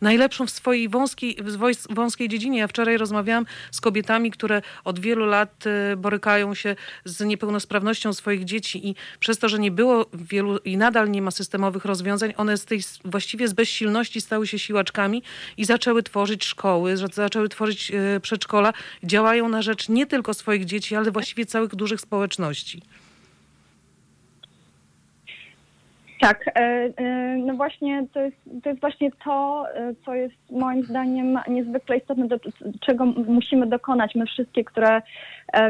najlepszą 0.00 0.46
w 0.46 0.50
swojej 0.50 0.88
wąskiej, 0.88 1.36
w 1.40 1.94
wąskiej 1.94 2.28
dziedzinie. 2.28 2.58
Ja 2.58 2.68
wczoraj 2.68 2.96
rozmawiałam 2.96 3.46
z 3.70 3.80
kobietami, 3.80 4.30
które 4.30 4.62
od 4.84 4.98
wielu 4.98 5.26
lat 5.26 5.64
y, 5.66 5.96
borykają 5.96 6.54
się 6.54 6.76
z 7.04 7.20
niepełnosprawnością 7.20 8.12
swoich 8.12 8.44
dzieci 8.44 8.88
i 8.88 8.94
przez 9.20 9.38
to, 9.38 9.48
że 9.48 9.58
nie 9.58 9.70
było 9.70 10.06
wielu 10.14 10.58
i 10.58 10.76
nadal 10.76 11.10
nie 11.10 11.22
ma 11.22 11.30
systemowych 11.30 11.84
rozwiązań, 11.84 12.34
one 12.36 12.56
z 12.56 12.64
tej 12.64 12.80
właściwie 13.04 13.48
z 13.48 13.52
bezsilności 13.56 14.20
stały 14.20 14.46
się 14.46 14.58
siłaczkami 14.58 15.22
i 15.56 15.64
zaczęły 15.64 16.02
tworzyć 16.02 16.44
szkoły, 16.44 16.96
zaczęły 16.96 17.48
tworzyć 17.48 17.90
e, 17.90 18.20
przedszkola. 18.20 18.72
Działają 19.04 19.48
na 19.48 19.62
rzecz 19.62 19.88
nie 19.88 20.06
tylko 20.06 20.34
swoich 20.34 20.64
dzieci, 20.64 20.96
ale 20.96 21.10
właściwie 21.10 21.46
całych 21.46 21.74
dużych 21.74 22.00
społeczności. 22.00 22.82
Tak, 26.20 26.48
e, 26.48 26.60
e, 26.96 27.36
no 27.36 27.54
właśnie 27.54 28.06
to 28.12 28.20
jest, 28.20 28.36
to 28.62 28.68
jest 28.68 28.80
właśnie 28.80 29.10
to, 29.24 29.66
e, 29.74 29.94
co 30.04 30.14
jest 30.14 30.34
moim 30.50 30.82
zdaniem 30.82 31.38
niezwykle 31.48 31.96
istotne, 31.96 32.28
do 32.28 32.38
czego 32.80 33.06
musimy 33.06 33.66
dokonać. 33.66 34.14
My 34.14 34.26
wszystkie, 34.26 34.64
które 34.64 35.02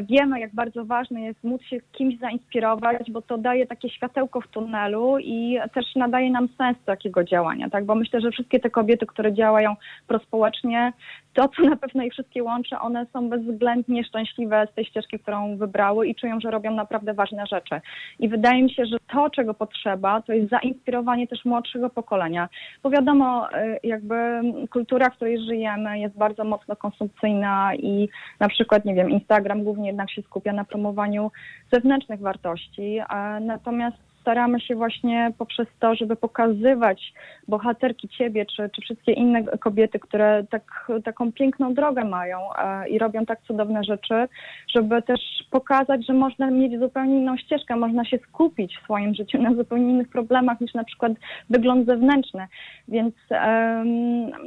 wiemy, 0.02 0.40
jak 0.40 0.54
bardzo 0.54 0.84
ważne 0.84 1.22
jest 1.22 1.44
móc 1.44 1.62
się 1.62 1.76
kimś 1.92 2.18
zainspirować, 2.18 3.10
bo 3.10 3.22
to 3.22 3.38
daje 3.38 3.66
takie 3.66 3.90
światełko 3.90 4.40
w 4.40 4.48
tunelu 4.48 5.18
i 5.18 5.58
też 5.74 5.84
nadaje 5.96 6.30
nam 6.30 6.48
sens 6.58 6.78
takiego 6.86 7.24
działania, 7.24 7.70
tak? 7.70 7.84
Bo 7.84 7.94
myślę, 7.94 8.20
że 8.20 8.30
wszystkie 8.30 8.60
te 8.60 8.70
kobiety, 8.70 9.06
które 9.06 9.32
działają 9.32 9.76
prospołecznie, 10.06 10.92
to, 11.37 11.49
co 11.49 11.62
na 11.62 11.76
pewno 11.76 12.02
ich 12.02 12.12
wszystkie 12.12 12.43
łączy, 12.43 12.78
one 12.78 13.07
są 13.12 13.28
bezwzględnie 13.28 14.05
szczęśliwe 14.05 14.66
z 14.73 14.75
tej 14.75 14.85
ścieżki, 14.85 15.19
którą 15.19 15.57
wybrały 15.57 16.09
i 16.09 16.14
czują, 16.14 16.40
że 16.40 16.50
robią 16.50 16.71
naprawdę 16.71 17.14
ważne 17.14 17.47
rzeczy. 17.47 17.81
I 18.19 18.28
wydaje 18.28 18.62
mi 18.62 18.71
się, 18.71 18.87
że 18.87 18.97
to, 19.12 19.31
czego 19.31 19.55
potrzeba, 19.55 20.23
to 20.23 20.33
jest 20.33 20.50
zainspirowanie 20.50 21.28
też 21.28 21.45
młodszego 21.45 21.90
pokolenia. 21.90 22.49
Bo 22.83 22.90
wiadomo, 22.90 23.49
y, 23.50 23.78
jakby 23.83 24.40
kultura, 24.71 25.11
w 25.11 25.16
której 25.16 25.45
żyjemy 25.45 25.99
jest 25.99 26.16
bardzo 26.16 26.45
mocno 26.45 26.76
konsumpcyjna 26.76 27.75
i 27.75 28.09
na 28.40 28.49
przykład, 28.49 28.85
nie 28.85 28.95
wiem, 28.95 29.11
Instagram 29.11 29.64
głównie 29.64 29.87
jednak 29.87 30.11
się 30.11 30.23
skupia 30.23 30.52
na 30.52 30.64
promowaniu 30.64 31.31
zewnętrznych 31.73 32.21
wartości, 32.21 33.00
natomiast 33.40 34.15
staramy 34.26 34.61
się 34.61 34.75
właśnie 34.75 35.33
poprzez 35.38 35.66
to, 35.80 35.95
żeby 35.95 36.16
pokazywać 36.16 37.12
bohaterki 37.49 38.09
ciebie, 38.09 38.47
czy, 38.47 38.71
czy 38.75 38.83
wszystkie 38.83 39.12
inne 39.12 39.45
kobiety, 39.45 39.99
które 39.99 40.45
tak, 40.50 40.92
taką 41.04 41.33
piękną 41.33 41.75
drogę 41.75 42.04
mają 42.04 42.38
e, 42.59 42.88
i 42.88 42.99
robią 42.99 43.26
tak 43.26 43.42
cudowne 43.42 43.85
rzeczy, 43.85 44.28
żeby 44.75 45.02
też 45.02 45.21
pokazać, 45.50 46.06
że 46.06 46.12
można 46.12 46.50
mieć 46.50 46.80
zupełnie 46.80 47.18
inną 47.18 47.37
ścieżkę, 47.37 47.76
można 47.76 48.04
się 48.04 48.18
skupić 48.18 48.76
w 48.76 48.85
swoim 48.85 49.14
życiu 49.14 49.42
na 49.42 49.54
zupełnie 49.54 49.90
innych 49.90 50.09
problemach 50.09 50.61
niż 50.61 50.75
na 50.75 50.85
przykład 50.85 51.12
wygląd 51.50 51.87
zewnętrzny. 51.87 52.47
Więc 52.88 53.14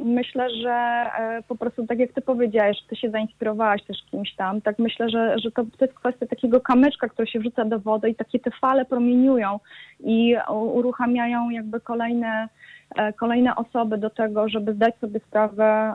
myślę, 0.03 0.49
że 0.49 0.71
e, 0.71 1.43
po 1.47 1.55
prostu 1.55 1.87
tak 1.87 1.99
jak 1.99 2.11
ty 2.13 2.21
powiedziałeś, 2.21 2.77
ty 2.89 2.95
się 2.95 3.09
zainspirowałaś 3.09 3.83
też 3.83 3.97
kimś 4.11 4.35
tam, 4.35 4.61
tak 4.61 4.79
myślę, 4.79 5.09
że, 5.09 5.39
że 5.39 5.51
to, 5.51 5.63
to 5.77 5.85
jest 5.85 5.99
kwestia 5.99 6.25
takiego 6.25 6.61
kamyczka, 6.61 7.09
który 7.09 7.27
się 7.27 7.39
wrzuca 7.39 7.65
do 7.65 7.79
wody 7.79 8.09
i 8.09 8.15
takie 8.15 8.39
te 8.39 8.51
fale 8.51 8.85
promieniują 8.85 9.59
i 9.99 10.35
uruchamiają 10.49 11.49
jakby 11.49 11.79
kolejne, 11.79 12.49
e, 12.95 13.13
kolejne 13.13 13.55
osoby 13.55 13.97
do 13.97 14.09
tego, 14.09 14.49
żeby 14.49 14.73
zdać 14.73 14.95
sobie 14.95 15.19
sprawę, 15.19 15.93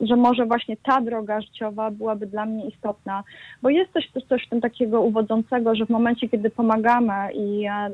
że 0.00 0.16
może 0.16 0.46
właśnie 0.46 0.76
ta 0.76 1.00
droga 1.00 1.40
życiowa 1.40 1.90
byłaby 1.90 2.26
dla 2.26 2.46
mnie 2.46 2.66
istotna, 2.66 3.24
bo 3.62 3.70
jest 3.70 3.92
coś, 3.92 4.10
coś 4.28 4.46
w 4.46 4.48
tym 4.48 4.60
takiego 4.60 5.00
uwodzącego, 5.00 5.74
że 5.74 5.86
w 5.86 5.90
momencie, 5.90 6.28
kiedy 6.28 6.50
pomagamy 6.50 7.32
i 7.34 7.66
e, 7.66 7.90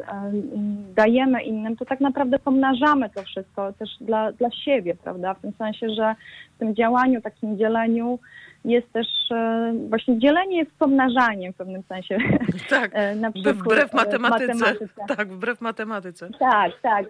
dajemy 0.96 1.42
innym, 1.42 1.76
to 1.76 1.84
tak 1.84 2.00
naprawdę 2.00 2.38
pomnażamy 2.38 3.10
to 3.10 3.22
wszystko 3.22 3.72
też 3.72 3.90
dla, 4.00 4.32
dla 4.32 4.50
siebie, 4.50 4.94
prawda? 4.94 5.34
W 5.34 5.40
tym 5.40 5.52
sensie, 5.52 5.90
że 5.90 6.14
w 6.56 6.58
tym 6.58 6.74
działaniu, 6.74 7.20
takim 7.22 7.58
dzieleniu 7.58 8.18
jest 8.64 8.92
też 8.92 9.06
e, 9.30 9.72
właśnie 9.88 10.18
dzielenie 10.18 10.58
jest 10.58 10.78
pomnażaniem 10.78 11.52
w 11.52 11.56
pewnym 11.56 11.82
sensie. 11.82 12.18
Tak, 12.70 12.90
e, 12.94 13.14
na 13.14 13.32
przykład, 13.32 13.56
wbrew 13.56 13.92
matematyce. 13.92 14.54
matematyce. 14.54 15.16
Tak, 15.16 15.28
wbrew 15.28 15.60
matematyce. 15.60 16.30
Tak, 16.38 16.72
tak. 16.82 17.06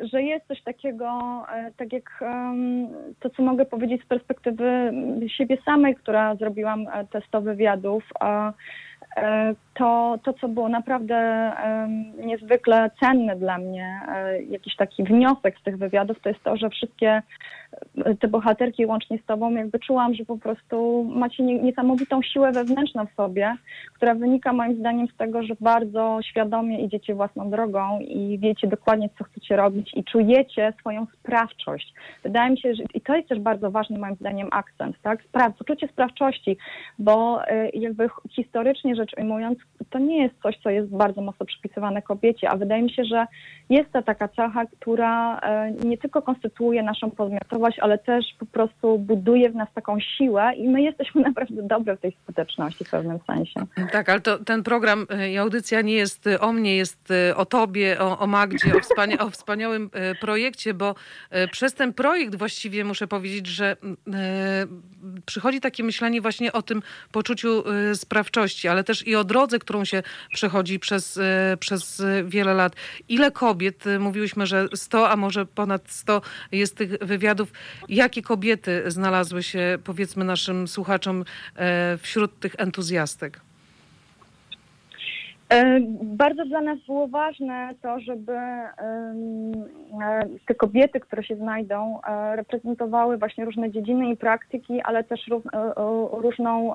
Że 0.00 0.22
jest 0.22 0.46
coś 0.46 0.62
takiego, 0.62 1.06
e, 1.54 1.70
tak 1.76 1.92
jak 1.92 2.24
to, 3.20 3.30
co 3.30 3.42
mogę 3.42 3.64
powiedzieć 3.64 4.02
z 4.02 4.06
perspektywy 4.06 4.92
siebie 5.26 5.58
samej, 5.64 5.94
która 5.94 6.34
zrobiłam 6.34 6.86
testowy 7.10 7.50
wywiadów, 7.50 8.04
to, 9.74 10.18
to, 10.24 10.32
co 10.32 10.48
było 10.48 10.68
naprawdę 10.68 11.52
niezwykle 12.24 12.90
cenne 13.00 13.36
dla 13.36 13.58
mnie, 13.58 14.00
jakiś 14.48 14.76
taki 14.76 15.04
wniosek 15.04 15.58
z 15.58 15.62
tych 15.62 15.78
wywiadów, 15.78 16.20
to 16.20 16.28
jest 16.28 16.42
to, 16.42 16.56
że 16.56 16.70
wszystkie 16.70 17.22
te 18.20 18.28
bohaterki 18.28 18.86
łącznie 18.86 19.18
z 19.18 19.24
tobą, 19.26 19.50
jakby 19.50 19.78
czułam, 19.78 20.14
że 20.14 20.24
po 20.24 20.38
prostu 20.38 21.04
macie 21.04 21.42
niesamowitą 21.42 22.22
siłę 22.22 22.52
wewnętrzną 22.52 23.06
w 23.06 23.14
sobie, 23.14 23.54
która 23.92 24.14
wynika 24.14 24.52
moim 24.52 24.78
zdaniem 24.78 25.08
z 25.08 25.16
tego, 25.16 25.42
że 25.42 25.54
bardzo 25.60 26.18
świadomie 26.22 26.80
idziecie 26.80 27.14
własną 27.14 27.50
drogą 27.50 28.00
i 28.00 28.38
wiecie 28.38 28.66
dokładnie, 28.66 29.08
co 29.18 29.24
chcecie 29.24 29.56
robić 29.56 29.94
i 29.94 30.04
czujecie 30.04 30.72
swoją 30.80 31.06
sprawczość. 31.06 31.94
Wydaje 32.22 32.50
mi 32.50 32.60
się, 32.60 32.74
że 32.74 32.82
i 32.94 33.00
to 33.00 33.16
jest 33.16 33.28
też 33.28 33.38
bardzo 33.38 33.70
ważny 33.70 33.98
moim 33.98 34.14
zdaniem 34.14 34.48
akcent, 34.52 34.96
tak? 35.02 35.22
Spraw, 35.22 35.56
poczucie 35.56 35.88
sprawczości, 35.88 36.56
bo 36.98 37.40
jakby 37.74 38.08
historycznie 38.30 38.94
rzecz 38.94 39.05
ujmując, 39.18 39.58
to 39.90 39.98
nie 39.98 40.22
jest 40.22 40.34
coś, 40.42 40.56
co 40.62 40.70
jest 40.70 40.88
bardzo 40.88 41.20
mocno 41.20 41.46
przypisywane 41.46 42.02
kobiecie, 42.02 42.50
a 42.50 42.56
wydaje 42.56 42.82
mi 42.82 42.90
się, 42.90 43.04
że 43.04 43.26
jest 43.70 43.92
to 43.92 44.02
taka 44.02 44.28
cecha, 44.28 44.66
która 44.66 45.38
y, 45.38 45.86
nie 45.86 45.98
tylko 45.98 46.22
konstytuuje 46.22 46.82
naszą 46.82 47.10
podmiotowość, 47.10 47.78
ale 47.78 47.98
też 47.98 48.24
po 48.38 48.46
prostu 48.46 48.98
buduje 48.98 49.50
w 49.50 49.54
nas 49.54 49.68
taką 49.74 50.00
siłę 50.00 50.52
i 50.56 50.68
my 50.68 50.82
jesteśmy 50.82 51.22
naprawdę 51.28 51.62
dobre 51.62 51.96
w 51.96 52.00
tej 52.00 52.16
skuteczności 52.22 52.84
w 52.84 52.90
pewnym 52.90 53.18
sensie. 53.26 53.66
Tak, 53.92 54.08
ale 54.08 54.20
to, 54.20 54.38
ten 54.38 54.62
program 54.62 55.06
e, 55.10 55.30
i 55.30 55.38
audycja 55.38 55.80
nie 55.80 55.94
jest 55.94 56.26
e, 56.26 56.40
o 56.40 56.52
mnie, 56.52 56.76
jest 56.76 57.10
e, 57.10 57.36
o 57.36 57.46
tobie, 57.46 58.00
o, 58.00 58.18
o 58.18 58.26
Magdzie, 58.26 58.72
o, 58.74 59.24
o 59.26 59.30
wspaniałym 59.30 59.90
projekcie, 60.20 60.74
bo 60.74 60.94
przez 61.52 61.74
ten 61.74 61.92
projekt 61.92 62.34
właściwie 62.34 62.84
muszę 62.84 63.06
powiedzieć, 63.06 63.46
że 63.46 63.76
przychodzi 65.26 65.60
takie 65.60 65.84
myślenie 65.84 66.20
właśnie 66.20 66.52
o 66.52 66.62
tym 66.62 66.82
poczuciu 67.12 67.64
sprawczości, 67.94 68.68
ale 68.68 68.84
też 68.84 68.95
i 69.02 69.16
o 69.16 69.24
drodze, 69.24 69.58
którą 69.58 69.84
się 69.84 70.02
przechodzi 70.34 70.78
przez, 70.78 71.20
przez 71.60 72.02
wiele 72.24 72.54
lat. 72.54 72.76
Ile 73.08 73.30
kobiet, 73.30 73.84
mówiłyśmy, 73.98 74.46
że 74.46 74.68
100, 74.74 75.10
a 75.10 75.16
może 75.16 75.46
ponad 75.46 75.90
100 75.90 76.22
jest 76.52 76.76
tych 76.76 76.90
wywiadów, 76.90 77.52
Jakie 77.88 78.22
kobiety 78.22 78.82
znalazły 78.86 79.42
się, 79.42 79.78
powiedzmy 79.84 80.24
naszym 80.24 80.68
słuchaczom, 80.68 81.24
e, 81.56 81.98
wśród 82.02 82.40
tych 82.40 82.54
entuzjastek? 82.58 83.45
E, 85.48 85.80
bardzo 86.02 86.44
dla 86.44 86.60
nas 86.60 86.78
było 86.86 87.08
ważne 87.08 87.74
to, 87.82 88.00
żeby 88.00 88.32
e, 88.32 89.14
te 90.46 90.54
kobiety, 90.54 91.00
które 91.00 91.24
się 91.24 91.36
znajdą, 91.36 92.00
reprezentowały 92.34 93.18
właśnie 93.18 93.44
różne 93.44 93.70
dziedziny 93.70 94.10
i 94.10 94.16
praktyki, 94.16 94.80
ale 94.82 95.04
też 95.04 95.20
różną 96.12 96.74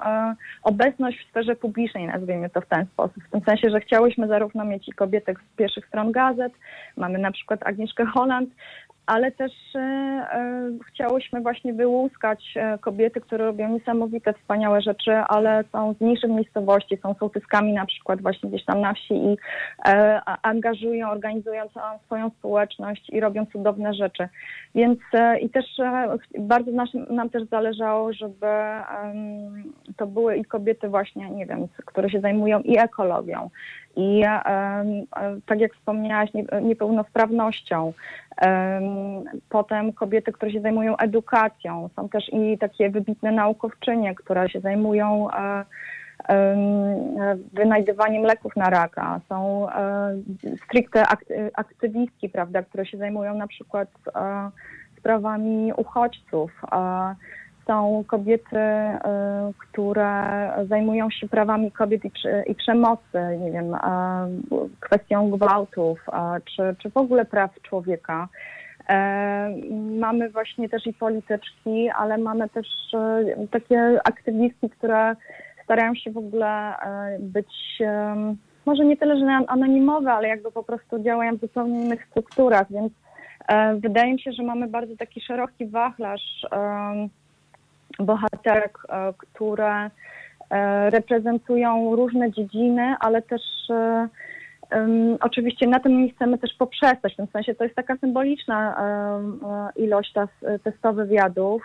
obecność 0.63 1.19
w 1.19 1.29
sferze 1.29 1.55
publicznej, 1.55 2.07
nazwijmy 2.07 2.49
to 2.49 2.61
w 2.61 2.65
ten 2.65 2.85
sposób. 2.85 3.23
W 3.23 3.31
tym 3.31 3.41
sensie, 3.41 3.69
że 3.69 3.79
chciałyśmy 3.79 4.27
zarówno 4.27 4.65
mieć 4.65 4.87
i 4.87 4.91
kobiety 4.91 5.33
z 5.53 5.57
pierwszych 5.57 5.87
stron 5.87 6.11
gazet, 6.11 6.53
mamy 6.97 7.19
na 7.19 7.31
przykład 7.31 7.59
Agnieszkę 7.63 8.05
Holland, 8.05 8.49
ale 9.05 9.31
też 9.31 9.51
e, 9.75 9.79
e, 9.79 10.71
chciałyśmy 10.87 11.41
właśnie 11.41 11.73
wyłuskać 11.73 12.53
e, 12.55 12.77
kobiety, 12.77 13.21
które 13.21 13.45
robią 13.45 13.69
niesamowite, 13.69 14.33
wspaniałe 14.33 14.81
rzeczy, 14.81 15.11
ale 15.11 15.63
są 15.71 15.93
z 15.93 16.01
mniejszych 16.01 16.29
miejscowości, 16.29 16.97
są 16.97 17.13
sołtyskami 17.13 17.73
na 17.73 17.85
przykład 17.85 18.21
właśnie 18.21 18.49
gdzieś 18.49 18.65
tam 18.65 18.81
na 18.81 18.93
wsi 18.93 19.13
i 19.13 19.37
angażują, 20.43 21.09
organizują 21.09 21.69
całą 21.73 21.99
swoją 22.05 22.29
społeczność 22.29 23.09
i 23.09 23.19
robią 23.19 23.45
cudowne 23.45 23.93
rzeczy. 23.93 24.29
Więc 24.75 24.99
i 25.41 25.49
też 25.49 25.65
bardzo 26.39 26.71
nas, 26.71 26.89
nam 27.09 27.29
też 27.29 27.43
zależało, 27.43 28.13
żeby 28.13 28.47
to 29.97 30.07
były 30.07 30.35
i 30.35 30.45
kobiety 30.45 30.89
właśnie, 30.89 31.29
nie 31.29 31.45
wiem, 31.45 31.67
które 31.85 32.09
się 32.09 32.19
zajmują 32.19 32.59
i 32.59 32.77
ekologią, 32.77 33.49
i 33.95 34.23
tak 35.45 35.59
jak 35.59 35.73
wspomniałaś, 35.73 36.29
niepełnosprawnością. 36.61 37.93
Potem 39.49 39.93
kobiety, 39.93 40.31
które 40.31 40.51
się 40.51 40.61
zajmują 40.61 40.97
edukacją. 40.97 41.89
Są 41.95 42.09
też 42.09 42.29
i 42.33 42.57
takie 42.57 42.89
wybitne 42.89 43.31
naukowczynie, 43.31 44.15
które 44.15 44.49
się 44.49 44.59
zajmują 44.59 45.27
e, 46.29 46.55
wynajdywaniem 47.53 48.23
leków 48.23 48.55
na 48.55 48.69
raka. 48.69 49.21
Są 49.29 49.69
e, 49.69 50.15
stricte 50.65 51.05
aktywistki, 51.55 52.29
prawda, 52.29 52.63
które 52.63 52.85
się 52.85 52.97
zajmują 52.97 53.35
na 53.35 53.47
przykład 53.47 53.89
e, 54.15 54.49
sprawami 54.97 55.73
uchodźców 55.77 56.61
są 57.67 58.03
kobiety, 58.07 58.57
y, 58.57 58.99
które 59.59 60.51
zajmują 60.69 61.09
się 61.09 61.27
prawami 61.27 61.71
kobiet 61.71 62.01
i, 62.47 62.55
przemocy, 62.55 63.19
nie 63.39 63.51
wiem, 63.51 63.75
kwestią 64.79 65.29
gwałtów, 65.29 66.05
czy, 66.55 66.75
czy 66.79 66.89
w 66.89 66.97
ogóle 66.97 67.25
praw 67.25 67.61
człowieka. 67.61 68.27
E, 68.89 69.55
mamy 69.99 70.29
właśnie 70.29 70.69
też 70.69 70.87
i 70.87 70.93
polityczki, 70.93 71.89
ale 71.89 72.17
mamy 72.17 72.49
też 72.49 72.67
e, 72.93 73.23
takie 73.51 73.99
aktywistki, 74.03 74.69
które 74.69 75.15
starają 75.63 75.95
się 75.95 76.11
w 76.11 76.17
ogóle 76.17 76.77
e, 76.77 77.17
być 77.19 77.81
może 78.65 78.85
nie 78.85 78.97
tyle, 78.97 79.17
że 79.19 79.25
anonimowe, 79.47 80.13
ale 80.13 80.27
jakby 80.27 80.51
po 80.51 80.63
prostu 80.63 80.99
działają 80.99 81.37
w 81.37 81.41
zupełnie 81.41 81.81
innych 81.81 82.05
strukturach, 82.05 82.67
więc 82.71 82.93
wydaje 83.77 84.13
mi 84.13 84.21
się, 84.21 84.31
że 84.31 84.43
mamy 84.43 84.67
bardzo 84.67 84.95
taki 84.95 85.21
szeroki 85.21 85.65
wachlarz 85.65 86.45
bohaterek, 87.99 88.77
e, 88.89 89.13
które 89.17 89.89
e, 90.49 90.89
reprezentują 90.89 91.95
różne 91.95 92.31
dziedziny, 92.31 92.95
ale 92.99 93.21
też 93.21 93.41
e, 93.69 94.07
oczywiście 95.19 95.67
na 95.67 95.79
tym 95.79 96.03
nie 96.03 96.09
chcemy 96.09 96.37
też 96.37 96.53
poprzestać, 96.53 97.13
w 97.13 97.17
tym 97.17 97.27
sensie 97.27 97.55
to 97.55 97.63
jest 97.63 97.75
taka 97.75 97.97
symboliczna 97.97 98.75
ilość 99.75 100.13
testowych 100.63 101.07
wywiadów, 101.07 101.61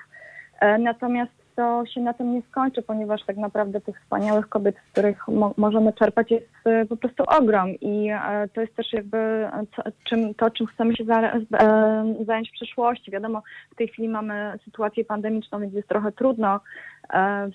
natomiast 0.79 1.36
to 1.57 1.87
się 1.87 2.01
na 2.01 2.14
tym 2.14 2.35
nie 2.35 2.42
skończy, 2.42 2.83
ponieważ 2.83 3.25
tak 3.27 3.37
naprawdę 3.37 3.81
tych 3.81 4.01
wspaniałych 4.01 4.49
kobiet, 4.49 4.77
z 4.77 4.92
których 4.92 5.29
mo 5.29 5.55
możemy 5.57 5.92
czerpać 5.92 6.31
jest 6.31 6.49
e, 6.64 6.87
po 6.87 6.97
prostu 6.97 7.25
ogrom 7.27 7.71
i 7.71 8.11
e, 8.11 8.49
to 8.55 8.61
jest 8.61 8.77
też 8.77 8.92
jakby 8.92 9.49
to, 9.77 9.83
czym, 10.05 10.35
to, 10.35 10.51
czym 10.51 10.66
chcemy 10.66 10.97
się 10.97 11.05
za, 11.05 11.21
e, 11.23 12.14
zająć 12.27 12.51
w 12.51 12.53
przyszłości. 12.53 13.11
Wiadomo, 13.11 13.42
w 13.71 13.75
tej 13.75 13.88
chwili 13.88 14.09
mamy 14.09 14.59
sytuację 14.64 15.05
pandemiczną, 15.05 15.61
więc 15.61 15.75
jest 15.75 15.88
trochę 15.88 16.12
trudno 16.12 16.61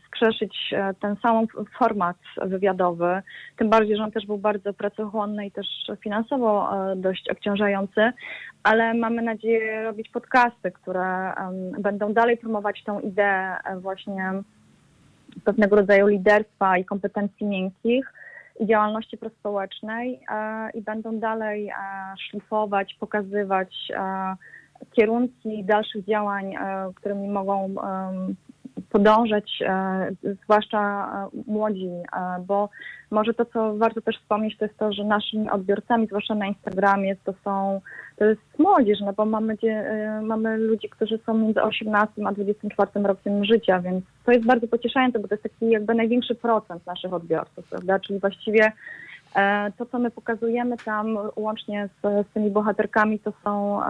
skrzeszyć 0.08 0.74
ten 1.00 1.16
sam 1.22 1.48
format 1.80 2.18
wywiadowy, 2.42 3.22
tym 3.58 3.70
bardziej, 3.70 3.98
że 3.98 4.04
on 4.04 4.12
też 4.12 4.26
był 4.26 4.38
bardzo 4.38 4.74
pracochłonny 4.74 5.46
i 5.46 5.52
też 5.52 5.68
finansowo 6.04 6.70
dość 6.96 7.30
obciążający, 7.30 8.12
ale 8.64 8.94
mamy 8.94 9.22
nadzieję 9.22 9.84
robić 9.84 10.10
podcasty, 10.10 10.72
które 10.72 11.34
będą 11.80 12.14
dalej 12.14 12.38
promować 12.38 12.84
tą 12.84 13.00
ideę 13.00 13.58
właśnie 13.80 14.32
pewnego 15.44 15.76
rodzaju 15.76 16.08
liderstwa 16.08 16.78
i 16.78 16.86
kompetencji 16.86 17.48
miękkich 17.48 18.14
i 18.60 18.66
działalności 18.66 19.18
prospołecznej 19.18 20.20
i 20.74 20.82
będą 20.82 21.20
dalej 21.20 21.70
e, 21.70 21.74
szlifować, 22.18 22.96
pokazywać 23.00 23.92
e, 23.96 24.36
kierunki 24.92 25.64
dalszych 25.64 26.06
działań, 26.06 26.56
e, 26.56 26.92
którymi 26.96 27.30
mogą 27.30 27.76
podążać, 28.90 29.60
e, 29.62 30.12
zwłaszcza 30.44 30.80
e, 31.36 31.52
młodzi, 31.52 31.88
e, 31.88 32.44
bo 32.48 32.70
może 33.12 33.34
to, 33.34 33.46
co 33.46 33.78
warto 33.78 34.02
też 34.02 34.18
wspomnieć, 34.18 34.58
to 34.58 34.66
jest 34.66 34.78
to, 34.78 34.94
że 34.94 35.04
naszymi 35.04 35.50
odbiorcami, 35.50 36.08
zwłaszcza 36.08 36.36
na 36.36 36.48
Instagramie, 36.48 37.16
to 37.16 37.34
są, 37.44 37.82
to 38.18 38.26
jest 38.26 38.42
młodzież, 38.60 39.00
no 39.06 39.14
bo 39.14 39.26
mamy, 39.26 39.58
mamy 40.22 40.58
ludzi, 40.58 40.90
którzy 40.90 41.20
są 41.26 41.34
między 41.34 41.62
18 41.62 42.22
a 42.26 42.32
24 42.32 42.92
rokiem 43.04 43.46
życia, 43.46 43.80
więc 43.80 44.06
to 44.26 44.32
jest 44.32 44.46
bardzo 44.46 44.68
pocieszające, 44.68 45.20
bo 45.20 45.28
to 45.28 45.34
jest 45.34 45.44
taki 45.44 45.70
jakby 45.70 45.96
największy 45.96 46.36
procent 46.36 46.86
naszych 46.86 47.14
odbiorców, 47.14 47.70
prawda, 47.70 48.00
czyli 48.00 48.20
właściwie 48.20 48.72
to, 49.78 49.86
co 49.86 50.00
my 50.00 50.12
pokazujemy 50.12 50.78
tam 50.78 51.18
łącznie 51.36 51.90
z, 52.04 52.28
z 52.28 52.34
tymi 52.34 52.50
bohaterkami, 52.50 53.20
to 53.20 53.34
są 53.44 53.82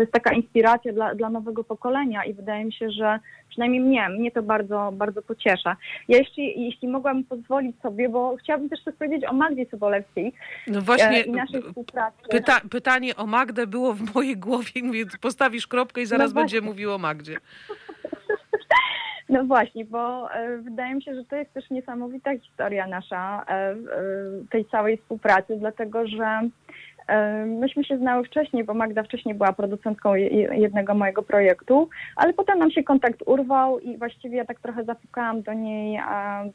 to 0.00 0.04
jest 0.04 0.12
taka 0.12 0.32
inspiracja 0.32 0.92
dla, 0.92 1.14
dla 1.14 1.30
nowego 1.30 1.64
pokolenia 1.64 2.24
i 2.24 2.34
wydaje 2.34 2.64
mi 2.64 2.72
się, 2.72 2.90
że 2.90 3.18
przynajmniej 3.48 3.80
mnie, 3.80 4.08
mnie 4.08 4.30
to 4.30 4.42
bardzo, 4.42 4.92
bardzo 4.92 5.22
pociesza. 5.22 5.76
Ja 6.08 6.18
jeszcze, 6.18 6.42
jeśli 6.42 6.88
mogłabym 6.88 7.24
pozwolić 7.24 7.80
sobie, 7.80 8.08
bo 8.08 8.36
chciałabym 8.36 8.68
też 8.68 8.84
coś 8.84 8.94
powiedzieć 8.94 9.24
o 9.24 9.32
Magdzie 9.32 9.66
Sobolewskiej 9.70 10.32
no 10.66 10.80
właśnie, 10.80 11.18
e, 11.18 11.20
i 11.20 11.30
naszej 11.30 11.62
współpracy. 11.62 12.16
Pyta, 12.30 12.60
pytanie 12.70 13.16
o 13.16 13.26
Magdę 13.26 13.66
było 13.66 13.94
w 13.94 14.14
mojej 14.14 14.36
głowie. 14.36 14.82
Mówię, 14.82 15.04
postawisz 15.20 15.66
kropkę 15.66 16.00
i 16.02 16.06
zaraz 16.06 16.34
no 16.34 16.40
będzie 16.40 16.60
mówił 16.60 16.92
o 16.92 16.98
Magdzie. 16.98 17.36
No 19.28 19.44
właśnie, 19.44 19.84
bo 19.84 20.32
e, 20.32 20.58
wydaje 20.58 20.94
mi 20.94 21.02
się, 21.02 21.14
że 21.14 21.24
to 21.24 21.36
jest 21.36 21.52
też 21.52 21.70
niesamowita 21.70 22.38
historia 22.38 22.86
nasza 22.86 23.44
e, 23.48 23.74
tej 24.50 24.64
całej 24.64 24.96
współpracy, 24.96 25.56
dlatego 25.56 26.06
że 26.06 26.40
Myśmy 27.46 27.84
się 27.84 27.98
znały 27.98 28.24
wcześniej, 28.24 28.64
bo 28.64 28.74
Magda 28.74 29.02
wcześniej 29.02 29.34
była 29.34 29.52
producentką 29.52 30.14
jednego 30.14 30.94
mojego 30.94 31.22
projektu, 31.22 31.88
ale 32.16 32.32
potem 32.32 32.58
nam 32.58 32.70
się 32.70 32.82
kontakt 32.82 33.22
urwał 33.26 33.78
i 33.78 33.98
właściwie 33.98 34.36
ja 34.36 34.44
tak 34.44 34.60
trochę 34.60 34.84
zapukałam 34.84 35.42
do 35.42 35.52
niej 35.52 36.00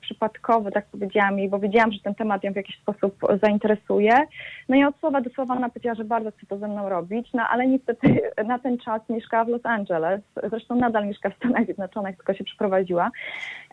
przypadkowo, 0.02 0.72
tak 0.72 0.86
powiedziałam 0.86 1.40
jej, 1.40 1.50
bo 1.50 1.60
wiedziałam, 1.60 1.92
że 1.92 2.00
ten 2.00 2.16
temat 2.16 2.44
ją 2.44 2.54
w 2.54 2.56
jakiś 2.56 2.78
sposób 2.78 3.16
zainteresuje. 3.44 4.20
No 4.70 4.76
i 4.76 4.84
od 4.84 5.00
słowa 5.00 5.22
do 5.22 5.30
słowa 5.30 5.56
ona 5.56 5.70
powiedziała, 5.70 5.96
że 5.96 6.04
bardzo 6.04 6.32
chce 6.32 6.46
to 6.46 6.58
ze 6.58 6.68
mną 6.68 6.90
robić, 6.90 7.30
no 7.34 7.44
ale 7.50 7.68
niestety 7.68 8.22
na 8.48 8.60
ten 8.60 8.78
czas 8.78 9.02
mieszkała 9.10 9.46
w 9.46 9.48
Los 9.48 9.66
Angeles, 9.66 10.22
zresztą 10.50 10.76
nadal 10.76 11.08
mieszka 11.08 11.30
w 11.30 11.36
Stanach 11.36 11.66
Zjednoczonych, 11.66 12.16
tylko 12.16 12.34
się 12.34 12.44
przeprowadziła. 12.44 13.12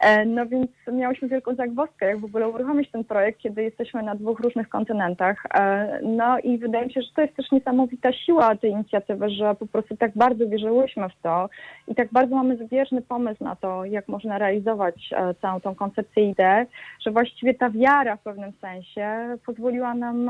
E, 0.01 0.25
no 0.25 0.47
więc 0.47 0.71
miałyśmy 0.93 1.29
wielką 1.29 1.55
zagwozdkę, 1.55 2.07
jak 2.07 2.19
w 2.19 2.25
ogóle 2.25 2.49
uruchomić 2.49 2.91
ten 2.91 3.05
projekt, 3.05 3.39
kiedy 3.41 3.63
jesteśmy 3.63 4.03
na 4.03 4.15
dwóch 4.15 4.41
różnych 4.41 4.69
kontynentach. 4.69 5.47
E, 5.55 6.01
no 6.03 6.39
i 6.39 6.59
wydaje 6.63 6.87
mi 6.87 6.93
się, 6.93 7.03
że 7.03 7.09
to 7.15 7.23
jest 7.23 7.37
też 7.37 7.53
niesamowita 7.53 8.13
siła 8.13 8.57
tej 8.57 8.71
inicjatywy, 8.71 9.31
że 9.31 9.55
po 9.55 9.67
prostu 9.67 9.97
tak 9.97 10.13
bardzo 10.15 10.49
wierzyłyśmy 10.49 11.09
w 11.09 11.23
to 11.23 11.49
i 11.89 11.95
tak 11.95 12.13
bardzo 12.13 12.37
mamy 12.37 12.57
zbieżny 12.57 13.03
pomysł 13.03 13.45
na 13.45 13.57
to, 13.57 13.85
jak 13.85 14.09
można 14.09 14.39
realizować 14.39 15.11
e, 15.13 15.35
całą 15.35 15.61
tą 15.61 15.75
koncepcję 15.75 16.31
ideę, 16.31 16.67
że 17.01 17.11
właściwie 17.11 17.55
ta 17.55 17.71
wiara 17.71 18.17
w 18.17 18.23
pewnym 18.23 18.53
sensie 18.53 19.37
pozwoliła 19.47 19.95
nam 19.95 20.25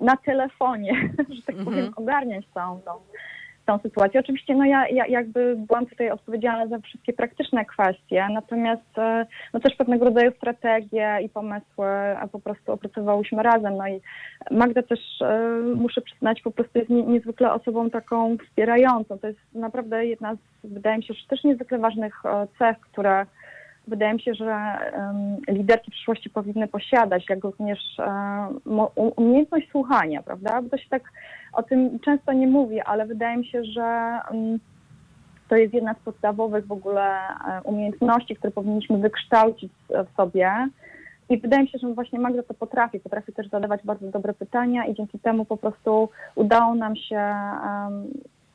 na 0.00 0.16
telefonie, 0.16 0.92
że 1.36 1.42
tak 1.46 1.56
powiem, 1.56 1.86
mhm. 1.86 1.92
ogarniać 1.96 2.44
całą 2.54 2.80
tą 2.80 2.92
tą 3.66 3.78
sytuację. 3.78 4.20
Oczywiście 4.20 4.54
no 4.54 4.64
ja, 4.64 4.88
ja 4.88 5.06
jakby 5.06 5.56
byłam 5.56 5.86
tutaj 5.86 6.10
odpowiedzialna 6.10 6.66
za 6.66 6.78
wszystkie 6.78 7.12
praktyczne 7.12 7.64
kwestie, 7.64 8.26
natomiast 8.32 8.98
e, 8.98 9.26
no 9.54 9.60
też 9.60 9.74
pewnego 9.74 10.04
rodzaju 10.04 10.32
strategie 10.36 11.18
i 11.22 11.28
pomysły 11.28 11.86
po 12.32 12.40
prostu 12.40 12.72
opracowałyśmy 12.72 13.42
razem. 13.42 13.76
No 13.76 13.88
i 13.88 14.00
Magda 14.50 14.82
też, 14.82 15.00
e, 15.20 15.60
muszę 15.74 16.00
przyznać, 16.00 16.42
po 16.42 16.50
prostu 16.50 16.78
jest 16.78 16.90
niezwykle 16.90 17.52
osobą 17.52 17.90
taką 17.90 18.36
wspierającą. 18.38 19.18
To 19.18 19.26
jest 19.26 19.54
naprawdę 19.54 20.06
jedna 20.06 20.34
z, 20.34 20.38
wydaje 20.64 20.96
mi 20.96 21.04
się, 21.04 21.14
też 21.28 21.44
niezwykle 21.44 21.78
ważnych 21.78 22.26
e, 22.26 22.46
cech, 22.58 22.80
które 22.80 23.26
wydaje 23.86 24.14
mi 24.14 24.20
się, 24.20 24.34
że 24.34 24.78
um, 24.96 25.36
liderki 25.48 25.90
przyszłości 25.90 26.30
powinny 26.30 26.68
posiadać, 26.68 27.24
jak 27.30 27.44
również 27.44 27.78
um, 27.98 28.80
umiejętność 29.16 29.70
słuchania, 29.70 30.22
prawda? 30.22 30.62
Bo 30.62 30.68
to 30.68 30.78
się 30.78 30.88
tak 30.88 31.02
o 31.56 31.62
tym 31.62 32.00
często 32.00 32.32
nie 32.32 32.46
mówi, 32.46 32.80
ale 32.80 33.06
wydaje 33.06 33.36
mi 33.36 33.46
się, 33.46 33.64
że 33.64 34.18
um, 34.30 34.58
to 35.48 35.56
jest 35.56 35.74
jedna 35.74 35.94
z 35.94 35.98
podstawowych 35.98 36.66
w 36.66 36.72
ogóle 36.72 37.18
e, 37.18 37.62
umiejętności, 37.64 38.36
które 38.36 38.50
powinniśmy 38.50 38.98
wykształcić 38.98 39.72
w 39.88 40.16
sobie. 40.16 40.68
I 41.28 41.38
wydaje 41.38 41.62
mi 41.62 41.68
się, 41.68 41.78
że 41.78 41.94
właśnie 41.94 42.18
Magda 42.18 42.42
to 42.42 42.54
potrafi. 42.54 43.00
Potrafi 43.00 43.32
też 43.32 43.48
zadawać 43.48 43.80
bardzo 43.84 44.10
dobre 44.10 44.34
pytania 44.34 44.86
i 44.86 44.94
dzięki 44.94 45.18
temu 45.18 45.44
po 45.44 45.56
prostu 45.56 46.08
udało 46.34 46.74
nam 46.74 46.96
się 46.96 47.34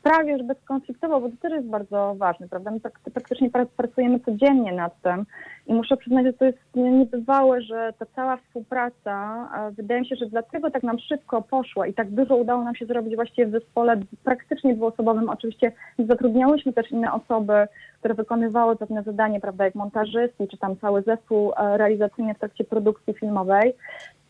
prawie 0.04 0.38
że 0.38 0.44
bezkonfliktowo, 0.44 1.22
bo 1.22 1.30
to 1.30 1.36
też 1.42 1.52
jest 1.52 1.68
bardzo 1.68 2.16
ważne, 2.18 2.48
prawda? 2.48 2.72
My 2.72 2.80
tak, 2.80 3.00
praktycznie 3.14 3.50
pracujemy 3.78 4.20
codziennie 4.20 4.74
nad 4.74 5.02
tym 5.02 5.26
i 5.68 5.74
muszę 5.74 5.98
przyznać, 5.98 6.26
że 6.26 6.34
to 6.34 6.46
jest 6.46 6.58
niebywałe, 6.76 7.62
że 7.62 7.94
ta 8.00 8.06
cała 8.16 8.38
współpraca, 8.38 9.50
wydaje 9.72 10.02
mi 10.02 10.08
się, 10.08 10.16
że 10.16 10.26
dlatego 10.26 10.72
tak 10.72 10.84
nam 10.84 11.00
szybko 11.00 11.42
poszła 11.42 11.88
i 11.88 11.94
tak 11.94 12.10
dużo 12.10 12.36
udało 12.36 12.64
nam 12.64 12.76
się 12.76 12.86
zrobić 12.86 13.16
właściwie 13.16 13.48
w 13.48 13.52
zespole 13.52 14.02
praktycznie 14.24 14.76
dwuosobowym. 14.76 15.30
Oczywiście 15.30 15.72
zatrudniałyśmy 16.00 16.74
też 16.74 16.92
inne 16.92 17.14
osoby, 17.14 17.68
które 18.00 18.14
wykonywały 18.14 18.76
pewne 18.76 19.04
zadanie, 19.04 19.40
prawda, 19.42 19.66
jak 19.66 19.76
montażysty, 19.76 20.48
czy 20.48 20.58
tam 20.58 20.78
cały 20.78 21.02
zespół 21.02 21.54
e, 21.58 21.78
realizacyjny 21.78 22.34
w 22.34 22.40
trakcie 22.40 22.64
produkcji 22.64 23.14
filmowej. 23.14 23.74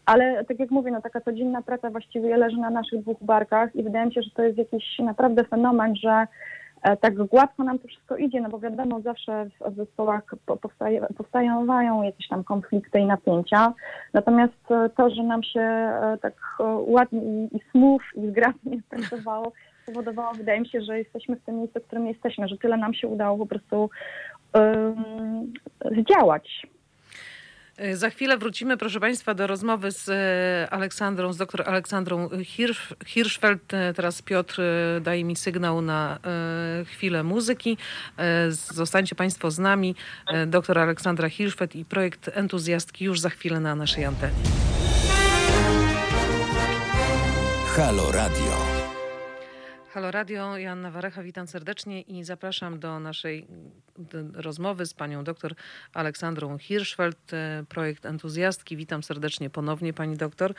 Ale 0.05 0.45
tak 0.45 0.59
jak 0.59 0.71
mówię, 0.71 0.91
no 0.91 1.01
taka 1.01 1.21
codzienna 1.21 1.61
praca 1.61 1.89
właściwie 1.89 2.37
leży 2.37 2.57
na 2.57 2.69
naszych 2.69 3.01
dwóch 3.01 3.17
barkach 3.21 3.75
i 3.75 3.83
wydaje 3.83 4.05
mi 4.05 4.13
się, 4.13 4.21
że 4.21 4.29
to 4.31 4.43
jest 4.43 4.57
jakiś 4.57 4.99
naprawdę 4.99 5.43
fenomen, 5.43 5.95
że 5.95 6.27
e, 6.81 6.97
tak 6.97 7.15
gładko 7.15 7.63
nam 7.63 7.79
to 7.79 7.87
wszystko 7.87 8.17
idzie, 8.17 8.41
no 8.41 8.49
bo 8.49 8.59
wiadomo, 8.59 9.01
zawsze 9.01 9.45
w 9.67 9.75
zespołach 9.75 10.23
powstaje, 10.61 11.07
powstają 11.17 12.01
jakieś 12.03 12.27
tam 12.27 12.43
konflikty 12.43 12.99
i 12.99 13.05
napięcia. 13.05 13.73
Natomiast 14.13 14.71
e, 14.71 14.89
to, 14.89 15.09
że 15.09 15.23
nam 15.23 15.43
się 15.43 15.61
e, 15.61 16.17
tak 16.21 16.33
ładnie 16.85 17.21
i, 17.21 17.57
i 17.57 17.59
smooth 17.71 18.01
i 18.15 18.27
zgrabnie 18.27 18.77
pracowało, 18.89 19.51
spowodowało, 19.83 20.33
wydaje 20.33 20.59
mi 20.59 20.67
się, 20.67 20.81
że 20.81 20.97
jesteśmy 20.97 21.35
w 21.35 21.43
tym 21.43 21.57
miejscu, 21.57 21.79
w 21.79 21.87
którym 21.87 22.07
jesteśmy, 22.07 22.47
że 22.47 22.57
tyle 22.57 22.77
nam 22.77 22.93
się 22.93 23.07
udało 23.07 23.37
po 23.37 23.45
prostu 23.45 23.89
um, 24.53 25.53
zdziałać. 25.91 26.67
E, 27.77 27.95
za 27.97 28.09
chwilę 28.09 28.37
wrócimy, 28.37 28.77
proszę 28.77 28.99
Państwa, 28.99 29.33
do 29.33 29.47
rozmowy 29.47 29.91
z 29.91 30.09
e, 30.09 30.73
Aleksandrą, 30.73 31.33
z 31.33 31.37
dr 31.37 31.69
Aleksandrą 31.69 32.29
Hirsch, 32.43 32.93
Hirschfeld. 33.05 33.73
E, 33.73 33.93
teraz 33.93 34.21
Piotr 34.21 34.61
daje 35.01 35.23
mi 35.23 35.35
sygnał 35.35 35.81
na 35.81 36.19
chwilę 36.85 37.23
muzyki. 37.23 37.77
Zostańcie 38.49 39.15
Państwo 39.15 39.51
z 39.51 39.59
nami. 39.59 39.95
Doktor 40.47 40.79
Aleksandra 40.79 41.29
Hirschfeld 41.29 41.75
i 41.75 41.85
projekt 41.85 42.29
Entuzjastki 42.33 43.05
już 43.05 43.19
za 43.19 43.29
chwilę 43.29 43.59
na 43.59 43.75
naszej 43.75 44.05
antenie. 44.05 44.35
Halo 47.75 48.11
Radio. 48.11 48.70
Halo 49.93 50.11
Radio, 50.11 50.57
Joanna 50.57 50.91
Warecha, 50.91 51.23
witam 51.23 51.47
serdecznie 51.47 52.01
i 52.01 52.23
zapraszam 52.23 52.79
do 52.79 52.99
naszej 52.99 53.47
rozmowy 54.33 54.85
z 54.85 54.93
panią 54.93 55.23
doktor 55.23 55.55
Aleksandrą 55.93 56.57
Hirschfeld, 56.57 57.33
e, 57.33 57.63
projekt 57.69 58.05
Entuzjastki. 58.05 58.77
Witam 58.77 59.03
serdecznie 59.03 59.49
ponownie 59.49 59.93
pani 59.93 60.17
doktor. 60.17 60.53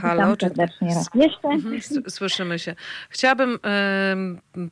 Halo, 0.00 0.14
Witam 0.22 0.36
czy- 0.36 0.46
serdecznie 0.46 0.94
raz 0.94 1.08
jeszcze. 1.14 1.48
Mhm, 1.48 1.80
Słyszymy 2.08 2.58
się. 2.58 2.74
Chciałabym 3.10 3.58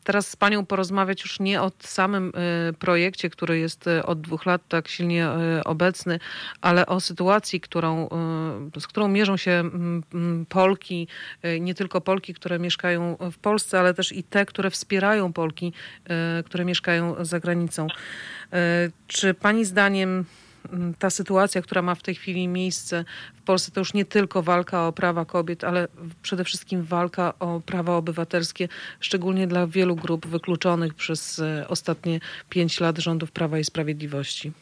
teraz 0.04 0.28
z 0.28 0.37
Panią 0.37 0.66
porozmawiać 0.66 1.22
już 1.22 1.40
nie 1.40 1.62
o 1.62 1.70
samym 1.78 2.33
e, 2.68 2.72
projekcie, 2.72 3.30
który 3.30 3.59
jest 3.59 3.87
e, 3.87 4.06
od 4.06 4.20
dwóch 4.20 4.46
lat 4.46 4.62
tak 4.68 4.88
silnie 4.88 5.26
e, 5.26 5.64
obecny, 5.64 6.18
ale 6.61 6.87
o 6.87 7.00
sytuacji, 7.00 7.61
którą, 7.61 8.09
z 8.78 8.87
którą 8.87 9.09
mierzą 9.09 9.37
się 9.37 9.70
Polki, 10.48 11.09
nie 11.61 11.74
tylko 11.74 12.00
Polki, 12.00 12.35
które 12.35 12.59
mieszkają 12.59 13.16
w 13.33 13.38
Polsce, 13.38 13.80
ale 13.80 13.94
też 13.94 14.12
i 14.12 14.22
te, 14.22 14.46
które 14.46 14.70
wspierają 14.70 15.33
Polki, 15.33 15.72
które 16.44 16.64
mieszkają 16.64 17.24
za 17.24 17.40
granicą. 17.40 17.87
Czy 19.06 19.35
Pani 19.35 19.64
zdaniem 19.64 20.24
ta 20.98 21.10
sytuacja, 21.10 21.62
która 21.62 21.82
ma 21.82 21.94
w 21.94 22.02
tej 22.02 22.14
chwili 22.14 22.48
miejsce 22.48 23.04
w 23.34 23.42
Polsce, 23.42 23.72
to 23.72 23.80
już 23.80 23.94
nie 23.94 24.04
tylko 24.04 24.42
walka 24.42 24.86
o 24.86 24.92
prawa 24.92 25.24
kobiet, 25.24 25.64
ale 25.64 25.88
przede 26.22 26.44
wszystkim 26.44 26.82
walka 26.82 27.34
o 27.38 27.60
prawa 27.60 27.96
obywatelskie, 27.96 28.68
szczególnie 29.00 29.46
dla 29.46 29.66
wielu 29.66 29.96
grup 29.96 30.26
wykluczonych 30.26 30.94
przez 30.94 31.38
e, 31.38 31.68
ostatnie 31.68 32.20
pięć 32.48 32.80
lat 32.80 32.98
rządów 32.98 33.32
Prawa 33.32 33.58
i 33.58 33.64
Sprawiedliwości. 33.64 34.52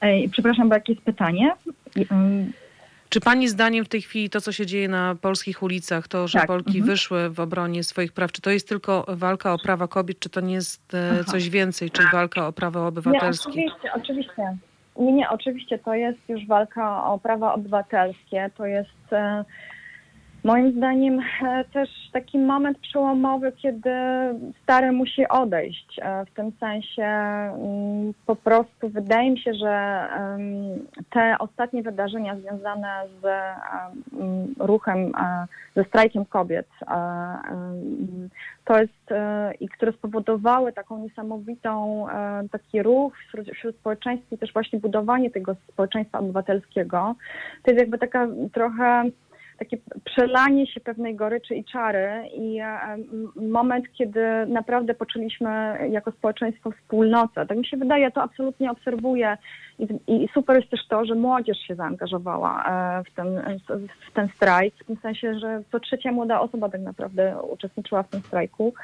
Ej, 0.00 0.28
przepraszam, 0.28 0.68
bo 0.68 0.74
jakie 0.74 0.92
jest 0.92 1.04
pytanie? 1.04 1.52
Czy 3.14 3.20
pani 3.20 3.48
zdaniem 3.48 3.84
w 3.84 3.88
tej 3.88 4.02
chwili 4.02 4.30
to, 4.30 4.40
co 4.40 4.52
się 4.52 4.66
dzieje 4.66 4.88
na 4.88 5.14
polskich 5.20 5.62
ulicach, 5.62 6.08
to, 6.08 6.28
że 6.28 6.38
Tak, 6.38 6.46
Polki 6.46 6.78
mhm. 6.78 6.86
wyszły 6.86 7.30
w 7.30 7.40
obronie 7.40 7.84
swoich 7.84 8.12
praw, 8.12 8.32
czy 8.32 8.42
to 8.42 8.50
jest 8.50 8.68
tylko 8.68 9.04
walka 9.08 9.52
o 9.52 9.58
prawa 9.58 9.88
kobiet, 9.88 10.18
czy 10.18 10.30
to 10.30 10.40
nie 10.40 10.54
jest 10.54 10.94
e, 10.94 11.10
Aha. 11.12 11.24
coś 11.24 11.50
więcej, 11.50 11.90
czy 11.90 12.02
walka 12.12 12.46
o 12.46 12.52
prawa 12.52 12.80
Nie, 12.80 12.86
obywatelskie? 12.86 13.50
oczywiście, 13.50 13.92
oczywiście. 13.92 14.56
Nie, 14.98 15.12
nie, 15.12 15.30
oczywiście 15.30 15.78
to 15.78 15.94
jest 15.94 16.18
już 16.28 16.46
walka 16.46 17.04
o 17.04 17.18
prawa 17.18 17.54
obywatelskie. 17.54 18.50
To 18.56 18.66
jest 18.66 19.12
e, 19.12 19.44
moim 20.44 20.72
zdaniem 20.72 21.20
e, 21.42 21.64
też 21.64 21.88
taki 22.12 22.38
moment 22.38 22.78
przełomowy, 22.78 23.52
kiedy 23.52 23.90
stary 24.62 24.92
musi 24.92 25.28
odejść. 25.28 26.00
E, 26.02 26.24
w 26.24 26.30
tym 26.30 26.52
sensie 26.60 27.02
mm, 27.02 28.14
po 28.26 28.36
prostu 28.36 28.88
wydaje 28.88 29.30
mi 29.30 29.38
się, 29.38 29.54
że 29.54 30.08
te 31.10 31.36
ostatnie 31.38 31.82
wydarzenia 31.82 32.36
związane 32.36 32.88
z 33.22 33.24
em, 33.24 34.54
ruchem, 34.58 35.12
e, 35.20 35.46
ze 35.76 35.84
strajkiem 35.84 36.24
kobiet, 36.24 36.66
to 38.64 38.78
jest 38.78 38.92
i 39.60 39.68
które 39.68 39.92
spowodowały 39.92 40.72
taką 40.72 40.98
niesamowitą 40.98 42.06
taki 42.50 42.82
ruch 42.82 43.16
wśród, 43.16 43.50
wśród 43.50 43.76
społeczeństwa 43.76 44.36
i 44.36 44.38
też 44.38 44.52
właśnie 44.52 44.78
budowanie 44.78 45.30
tego 45.30 45.56
społeczeństwa 45.68 46.18
obywatelskiego. 46.18 47.14
To 47.62 47.70
jest 47.70 47.80
jakby 47.80 47.98
taka 47.98 48.28
trochę 48.52 49.10
takie 49.58 49.78
przelanie 50.04 50.66
się 50.66 50.80
pewnej 50.80 51.16
goryczy 51.16 51.54
i 51.54 51.64
czary 51.64 52.28
i 52.34 52.60
e, 52.60 52.96
moment, 53.36 53.84
kiedy 53.92 54.20
naprawdę 54.46 54.94
poczuliśmy 54.94 55.78
jako 55.90 56.12
społeczeństwo 56.12 56.70
wspólnotę. 56.70 57.46
Tak 57.46 57.58
mi 57.58 57.66
się 57.66 57.76
wydaje, 57.76 58.10
to 58.10 58.22
absolutnie 58.22 58.70
obserwuję 58.70 59.36
i, 59.78 60.28
super 60.34 60.56
jest 60.56 60.70
też 60.70 60.86
to, 60.88 61.04
że 61.04 61.14
młodzież 61.14 61.58
się 61.58 61.74
zaangażowała 61.74 62.64
e, 62.64 63.04
w 63.04 63.14
ten, 63.14 63.60
w 64.10 64.12
ten 64.12 64.28
strajk, 64.36 64.74
w 64.74 64.84
tym 64.84 64.96
sensie, 64.96 65.38
że 65.38 65.62
co 65.72 65.80
trzecia 65.80 66.12
młoda 66.12 66.40
osoba 66.40 66.68
tak 66.68 66.80
naprawdę 66.80 67.42
uczestniczyła 67.42 68.02
w 68.02 68.08
tym 68.08 68.20
strajku 68.20 68.74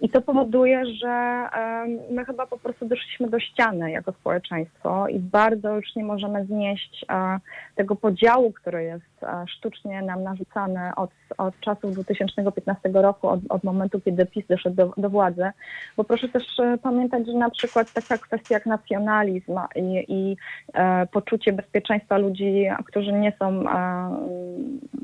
i 0.00 0.08
to 0.08 0.20
powoduje, 0.20 0.86
że 0.86 1.08
e, 1.08 1.86
my 2.10 2.24
chyba 2.24 2.46
po 2.46 2.58
prostu 2.58 2.86
doszliśmy 2.86 3.28
do 3.28 3.40
ściany 3.40 3.90
jako 3.90 4.12
społeczeństwo 4.12 5.08
i 5.08 5.18
bardzo 5.18 5.76
już 5.76 5.96
nie 5.96 6.04
możemy 6.04 6.44
znieść 6.44 7.04
e, 7.08 7.38
tego 7.74 7.96
podziału, 7.96 8.52
który 8.52 8.84
jest 8.84 9.04
sztucznie 9.46 10.02
nam 10.02 10.22
narzucany 10.22 10.90
od, 10.96 11.10
od 11.38 11.60
czasów 11.60 11.94
2015 11.94 12.88
roku, 12.92 13.28
od, 13.28 13.40
od 13.48 13.64
momentu, 13.64 14.00
kiedy 14.00 14.26
PiS 14.26 14.46
doszedł 14.46 14.76
do, 14.76 14.92
do 14.96 15.10
władzy. 15.10 15.50
Bo 15.96 16.04
proszę 16.04 16.28
też 16.28 16.44
pamiętać, 16.82 17.26
że 17.26 17.32
na 17.32 17.50
przykład 17.50 17.92
taka 17.92 18.18
kwestia 18.18 18.54
jak 18.54 18.66
nacjonalizm 18.66 19.58
i, 19.76 20.04
i 20.08 20.36
poczucie 21.12 21.52
bezpieczeństwa 21.52 22.18
ludzi, 22.18 22.66
którzy 22.86 23.12
nie 23.12 23.32
są 23.38 23.46
e, 23.46 23.74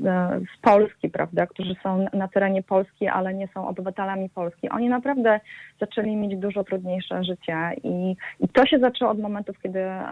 e, 0.05 0.39
z 0.57 0.61
Polski, 0.61 1.09
prawda, 1.09 1.47
którzy 1.47 1.75
są 1.83 2.05
na 2.13 2.27
terenie 2.27 2.63
Polski, 2.63 3.07
ale 3.07 3.33
nie 3.33 3.47
są 3.47 3.67
obywatelami 3.67 4.29
Polski. 4.29 4.69
Oni 4.69 4.89
naprawdę 4.89 5.39
zaczęli 5.79 6.15
mieć 6.15 6.37
dużo 6.39 6.63
trudniejsze 6.63 7.23
życie 7.23 7.57
i, 7.83 8.15
i 8.39 8.47
to 8.47 8.65
się 8.65 8.79
zaczęło 8.79 9.11
od 9.11 9.19
momentów, 9.19 9.59
kiedy 9.63 9.79
e, 9.79 10.03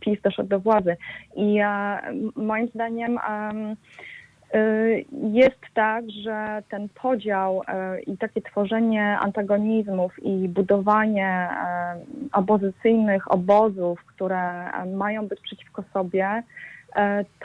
PiS 0.00 0.22
doszedł 0.22 0.48
do 0.48 0.60
władzy. 0.60 0.96
I 1.36 1.58
e, 1.60 1.98
moim 2.36 2.68
zdaniem 2.68 3.18
em, 3.28 3.76
jest 5.12 5.60
tak, 5.74 6.10
że 6.10 6.62
ten 6.70 6.88
podział 6.88 7.62
e, 7.68 8.00
i 8.00 8.16
takie 8.16 8.42
tworzenie 8.42 9.18
antagonizmów 9.18 10.24
i 10.24 10.48
budowanie 10.48 11.28
e, 11.28 11.96
opozycyjnych 12.32 13.32
obozów, 13.32 14.04
które 14.06 14.70
mają 14.86 15.26
być 15.26 15.40
przeciwko 15.40 15.84
sobie, 15.92 16.42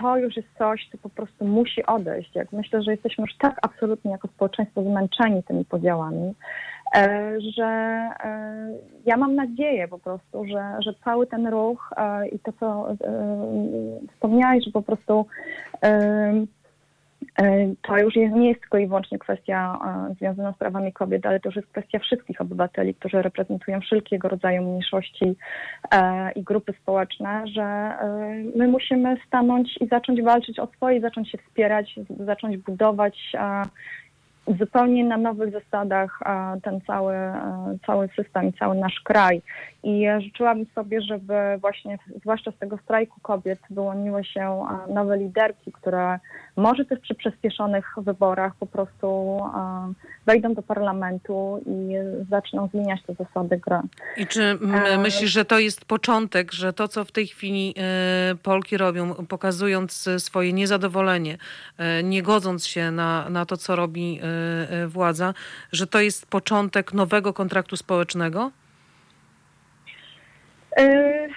to 0.01 0.17
już 0.17 0.35
jest 0.35 0.47
coś, 0.57 0.89
co 0.91 0.97
po 0.97 1.09
prostu 1.09 1.45
musi 1.45 1.85
odejść. 1.85 2.35
Jak 2.35 2.51
myślę, 2.51 2.83
że 2.83 2.91
jesteśmy 2.91 3.21
już 3.21 3.37
tak 3.37 3.59
absolutnie 3.61 4.11
jako 4.11 4.27
społeczeństwo 4.27 4.83
zmęczeni 4.83 5.43
tymi 5.43 5.65
podziałami, 5.65 6.33
że 7.55 7.99
ja 9.05 9.17
mam 9.17 9.35
nadzieję 9.35 9.87
po 9.87 9.99
prostu, 9.99 10.45
że, 10.45 10.77
że 10.79 10.93
cały 11.03 11.27
ten 11.27 11.47
ruch 11.47 11.93
i 12.31 12.39
to, 12.39 12.51
co 12.59 12.87
wspomniałeś, 14.13 14.65
że 14.65 14.71
po 14.71 14.81
prostu 14.81 15.25
To 17.81 17.97
już 17.97 18.15
jest, 18.15 18.35
nie 18.35 18.49
jest 18.49 18.61
tylko 18.61 18.77
i 18.77 18.87
wyłącznie 18.87 19.19
kwestia 19.19 19.79
e, 20.11 20.15
związana 20.15 20.53
z 20.53 20.57
prawami 20.57 20.93
kobiet, 20.93 21.25
ale 21.25 21.39
to 21.39 21.49
już 21.49 21.55
jest 21.55 21.67
kwestia 21.67 21.99
wszystkich 21.99 22.41
obywateli, 22.41 22.95
którzy 22.95 23.21
reprezentują 23.21 23.81
wszelkiego 23.81 24.29
rodzaju 24.29 24.61
mniejszości 24.61 25.35
e, 25.91 26.31
i 26.31 26.43
grupy 26.43 26.73
społeczne, 26.81 27.47
że 27.47 27.61
e, 27.61 27.97
my 28.55 28.67
musimy 28.67 29.17
stanąć 29.27 29.77
i 29.81 29.87
zacząć 29.87 30.21
walczyć 30.21 30.59
o 30.59 30.67
swoje, 30.67 31.01
zacząć 31.01 31.31
się 31.31 31.37
wspierać, 31.37 31.99
zacząć 32.19 32.57
budować 32.57 33.17
e, 33.33 33.63
zupełnie 34.59 35.05
na 35.05 35.17
nowych 35.17 35.51
zasadach 35.51 36.19
ten 36.63 36.81
cały, 36.81 37.13
e, 37.13 37.77
cały 37.85 38.07
system 38.07 38.49
i 38.49 38.53
cały 38.53 38.75
nasz 38.75 39.01
kraj. 39.03 39.41
I 39.83 40.05
życzyłabym 40.19 40.65
sobie, 40.75 41.01
żeby 41.01 41.33
właśnie, 41.61 41.97
zwłaszcza 42.21 42.51
z 42.51 42.57
tego 42.57 42.77
strajku 42.77 43.19
kobiet, 43.21 43.59
wyłoniły 43.69 44.23
się 44.23 44.65
nowe 44.89 45.17
liderki, 45.17 45.71
które 45.71 46.19
może 46.55 46.85
też 46.85 46.99
przy 46.99 47.15
przyspieszonych 47.15 47.95
wyborach 47.97 48.55
po 48.55 48.65
prostu 48.65 49.39
wejdą 50.25 50.53
do 50.53 50.61
parlamentu 50.61 51.63
i 51.65 51.95
zaczną 52.29 52.67
zmieniać 52.67 53.03
te 53.03 53.13
zasady 53.13 53.57
gry. 53.57 53.79
I 54.17 54.27
czy 54.27 54.57
E, 54.85 54.97
myślisz, 54.97 55.31
że 55.31 55.45
to 55.45 55.59
jest 55.59 55.85
początek, 55.85 56.51
że 56.51 56.73
to, 56.73 56.87
co 56.87 57.05
w 57.05 57.11
tej 57.11 57.27
chwili 57.27 57.73
e, 57.77 58.35
Polki 58.43 58.77
robią, 58.77 59.13
pokazując 59.13 60.09
swoje 60.17 60.53
niezadowolenie, 60.53 61.37
nie 62.03 62.23
godząc 62.23 62.67
się 62.67 62.91
na, 62.91 63.29
na 63.29 63.45
to, 63.45 63.57
co 63.57 63.75
robi 63.75 64.19
władza, 64.87 65.33
że 65.71 65.87
to 65.87 65.99
jest 65.99 66.25
początek 66.29 66.93
nowego 66.93 67.33
kontraktu 67.33 67.77
społecznego? 67.77 68.51
E, 70.77 71.27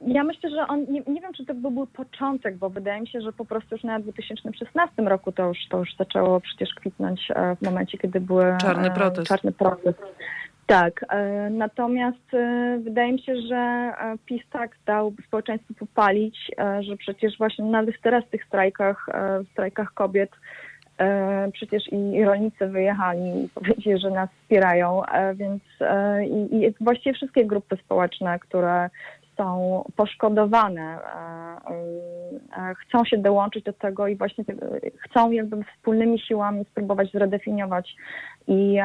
Ja 0.00 0.24
myślę, 0.24 0.50
że 0.50 0.66
on, 0.66 0.80
nie, 0.88 1.02
nie 1.06 1.20
wiem, 1.20 1.32
czy 1.32 1.44
to 1.46 1.54
byłby 1.54 1.86
początek, 1.86 2.56
bo 2.56 2.70
wydaje 2.70 3.00
mi 3.00 3.08
się, 3.08 3.20
że 3.20 3.32
po 3.32 3.44
prostu 3.44 3.74
już 3.74 3.84
na 3.84 4.00
2016 4.00 5.02
roku 5.02 5.32
to 5.32 5.48
już, 5.48 5.58
to 5.70 5.78
już 5.78 5.96
zaczęło 5.98 6.40
przecież 6.40 6.74
kwitnąć 6.74 7.30
e, 7.30 7.56
w 7.56 7.62
momencie, 7.62 7.98
kiedy 7.98 8.20
były 8.20 8.56
Czarny 8.60 8.88
e, 8.88 8.94
protest. 8.94 9.28
Czarny 9.28 9.52
protest. 9.52 9.98
Tak, 10.66 11.04
e, 11.08 11.50
natomiast 11.50 12.28
wydaje 12.78 13.12
mi 13.12 13.22
się, 13.22 13.36
że 13.48 13.92
PiS 14.26 14.42
tak 14.52 14.76
dał 14.86 15.14
społeczeństwu 15.26 15.74
popalić, 15.74 16.50
że 16.80 16.96
przecież 16.96 17.38
właśnie 17.38 17.64
nawet 17.64 17.94
teraz 18.02 18.24
w 18.24 18.30
tych 18.30 18.44
strajkach, 18.44 19.06
w 19.48 19.52
strajkach 19.52 19.94
kobiet 19.94 20.30
przecież 21.52 21.92
i, 21.92 22.24
rolnicy 22.24 22.66
wyjechali 22.66 23.44
i 23.44 23.48
powiedzieli, 23.48 23.98
że 23.98 24.10
nas 24.10 24.30
wspierają, 24.30 25.04
e, 25.04 25.34
więc 25.34 25.62
e, 25.80 26.26
i, 26.26 26.64
i 26.64 26.74
właściwie 26.80 27.14
wszystkie 27.14 27.44
grupy 27.44 27.76
społeczne, 27.76 28.38
które 28.38 28.90
są 29.38 29.84
poszkodowane, 29.96 30.82
e, 30.82 31.00
e, 32.56 32.74
chcą 32.74 33.04
się 33.04 33.18
dołączyć 33.18 33.64
do 33.64 33.72
tego 33.72 34.08
i 34.08 34.16
właśnie 34.16 34.44
chcą 35.00 35.30
jakby 35.30 35.64
wspólnymi 35.64 36.20
siłami 36.20 36.64
spróbować 36.64 37.12
zredefiniować 37.12 37.96
i 38.48 38.78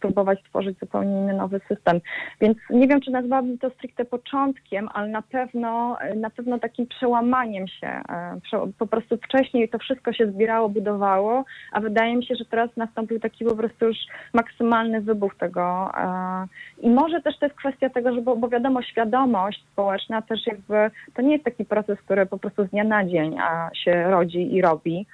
spróbować 0.00 0.40
stworzyć 0.40 0.78
zupełnie 0.78 1.20
inny 1.20 1.32
nowy 1.32 1.60
system. 1.68 2.00
Więc 2.40 2.58
nie 2.70 2.88
wiem, 2.88 3.00
czy 3.00 3.10
nazwałabym 3.10 3.58
to 3.58 3.70
stricte 3.70 4.04
początkiem, 4.04 4.88
ale 4.94 5.08
na 5.08 5.22
pewno, 5.22 5.96
na 6.16 6.30
pewno 6.30 6.58
takim 6.58 6.86
przełamaniem 6.86 7.68
się. 7.68 7.86
E, 7.86 8.40
po 8.78 8.86
prostu 8.86 9.16
wcześniej 9.16 9.68
to 9.68 9.78
wszystko 9.78 10.12
się 10.12 10.26
zbierało, 10.26 10.68
budowało, 10.68 11.44
a 11.72 11.80
wydaje 11.80 12.16
mi 12.16 12.26
się, 12.26 12.34
że 12.34 12.44
teraz 12.44 12.70
nastąpił 12.76 13.20
taki 13.20 13.44
po 13.44 13.56
prostu 13.56 13.86
już 13.86 13.96
maksymalny 14.34 15.00
wybuch 15.00 15.34
tego. 15.34 15.90
E, 15.94 16.46
I 16.80 16.90
może 16.90 17.20
też 17.20 17.38
to 17.38 17.46
jest 17.46 17.58
kwestia 17.58 17.90
tego, 17.90 18.14
że 18.14 18.22
bo, 18.22 18.36
bo 18.36 18.48
wiadomo, 18.48 18.82
świadomość 18.82 19.64
społeczna 19.72 20.22
też 20.22 20.46
jakby, 20.46 20.90
to 21.14 21.22
nie 21.22 21.32
jest 21.32 21.44
taki 21.44 21.64
proces, 21.64 21.98
który 21.98 22.26
po 22.26 22.38
prostu 22.38 22.66
z 22.66 22.70
dnia 22.70 22.84
na 22.84 23.04
dzień 23.04 23.36
się 23.74 24.10
rodzi 24.10 24.54
i 24.54 24.62
robi. 24.62 25.06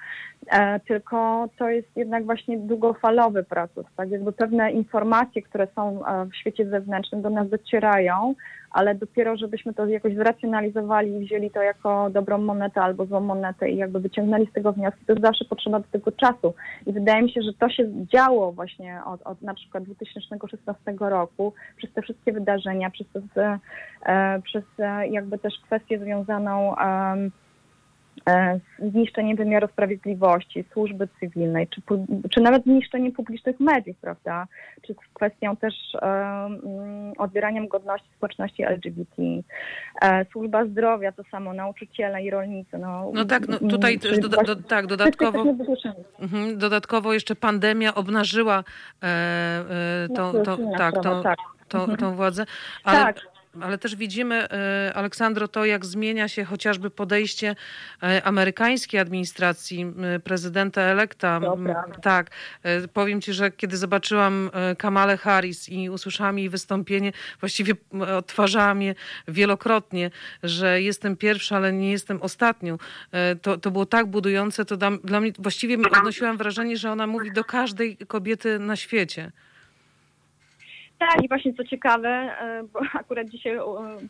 E, 0.51 0.79
tylko 0.79 1.49
to 1.57 1.69
jest 1.69 1.97
jednak 1.97 2.25
właśnie 2.25 2.57
długofalowy 2.57 3.43
proces, 3.43 3.85
tak? 3.97 4.09
Jakby 4.09 4.31
pewne 4.31 4.71
informacje, 4.71 5.41
które 5.41 5.67
są 5.75 6.05
e, 6.05 6.25
w 6.25 6.35
świecie 6.35 6.69
zewnętrznym 6.69 7.21
do 7.21 7.29
nas 7.29 7.49
docierają, 7.49 8.35
ale 8.71 8.95
dopiero 8.95 9.37
żebyśmy 9.37 9.73
to 9.73 9.85
jakoś 9.85 10.15
zracjonalizowali 10.15 11.11
i 11.11 11.25
wzięli 11.25 11.51
to 11.51 11.61
jako 11.61 12.09
dobrą 12.09 12.37
monetę 12.37 12.81
albo 12.81 13.05
złą 13.05 13.19
monetę 13.19 13.69
i 13.69 13.77
jakby 13.77 13.99
wyciągnęli 13.99 14.47
z 14.47 14.53
tego 14.53 14.73
wnioski, 14.73 15.05
to 15.05 15.13
zawsze 15.21 15.45
potrzeba 15.45 15.79
do 15.79 15.85
tego 15.91 16.11
czasu. 16.11 16.53
I 16.85 16.93
wydaje 16.93 17.21
mi 17.21 17.31
się, 17.31 17.41
że 17.41 17.53
to 17.53 17.69
się 17.69 18.05
działo 18.05 18.51
właśnie 18.51 18.99
od, 19.05 19.21
od 19.21 19.41
na 19.41 19.53
przykład 19.53 19.83
2016 19.83 20.95
roku, 20.99 21.53
przez 21.77 21.93
te 21.93 22.01
wszystkie 22.01 22.33
wydarzenia, 22.33 22.89
przez, 22.89 23.07
e, 24.05 24.41
przez 24.41 24.63
jakby 25.09 25.37
też 25.37 25.53
kwestię 25.65 25.99
związaną 25.99 26.77
E, 26.77 27.29
zniszczenie 28.79 29.35
wymiaru 29.35 29.67
sprawiedliwości, 29.67 30.65
służby 30.73 31.07
cywilnej, 31.19 31.67
czy, 31.67 31.81
czy 32.29 32.41
nawet 32.41 32.63
zniszczenie 32.63 33.11
publicznych 33.11 33.59
mediów, 33.59 33.97
prawda? 34.01 34.47
Czy 34.81 34.93
z 34.93 35.13
kwestią 35.13 35.55
też 35.55 35.73
um, 36.01 37.13
odbieraniem 37.17 37.67
godności 37.67 38.09
społeczności 38.17 38.63
LGBT. 38.63 39.23
E, 40.01 40.25
służba 40.31 40.65
zdrowia 40.65 41.11
to 41.11 41.23
samo, 41.31 41.53
nauczyciele 41.53 42.23
i 42.23 42.29
rolnicy. 42.29 42.77
No, 42.77 43.11
no 43.13 43.25
tak, 43.25 43.47
no 43.47 43.59
tutaj 43.59 43.99
też 43.99 44.19
do, 44.19 44.29
do, 44.29 44.55
tak, 44.55 44.87
dodatkowo, 44.87 45.43
mhm, 46.19 46.57
dodatkowo 46.57 47.13
jeszcze 47.13 47.35
pandemia 47.35 47.95
obnażyła 47.95 48.63
e, 49.03 49.07
e, 49.07 50.09
tą, 50.15 50.33
tą, 50.33 50.71
tak, 50.77 50.93
tą, 51.03 51.23
tak. 51.23 51.37
Tą, 51.67 51.97
tą 51.97 52.15
władzę. 52.15 52.45
Ale, 52.83 52.97
tak 52.99 53.36
ale 53.61 53.77
też 53.77 53.95
widzimy, 53.95 54.49
e, 54.49 54.91
Aleksandro, 54.95 55.47
to 55.47 55.65
jak 55.65 55.85
zmienia 55.85 56.27
się 56.27 56.43
chociażby 56.43 56.89
podejście 56.89 57.55
e, 58.03 58.23
amerykańskiej 58.23 58.99
administracji, 58.99 59.93
prezydenta 60.23 60.81
elekta. 60.81 61.41
Tak, 62.01 62.31
e, 62.63 62.87
powiem 62.87 63.21
ci, 63.21 63.33
że 63.33 63.51
kiedy 63.51 63.77
zobaczyłam 63.77 64.49
Kamalę 64.77 65.17
Harris 65.17 65.69
i 65.69 65.89
usłyszałam 65.89 66.39
jej 66.39 66.49
wystąpienie, 66.49 67.11
właściwie 67.39 67.73
odtwarzałam 68.17 68.81
je 68.81 68.95
wielokrotnie, 69.27 70.11
że 70.43 70.81
jestem 70.81 71.17
pierwsza, 71.17 71.55
ale 71.55 71.73
nie 71.73 71.91
jestem 71.91 72.21
ostatnią. 72.21 72.77
To, 73.41 73.57
to 73.57 73.71
było 73.71 73.85
tak 73.85 74.05
budujące, 74.05 74.65
to 74.65 74.77
dla, 74.77 74.91
dla 75.03 75.21
mnie 75.21 75.31
właściwie 75.39 75.77
odnosiłam 75.91 76.37
wrażenie, 76.37 76.77
że 76.77 76.91
ona 76.91 77.07
mówi 77.07 77.31
do 77.31 77.43
każdej 77.43 77.97
kobiety 77.97 78.59
na 78.59 78.75
świecie. 78.75 79.31
Tak, 80.99 81.23
i 81.23 81.27
właśnie 81.27 81.53
co 81.53 81.63
ciekawe, 81.63 82.09
e, 82.09 82.63
bo 82.73 82.79
akurat 82.99 83.29
dzisiaj 83.29 83.55
e, 83.55 83.61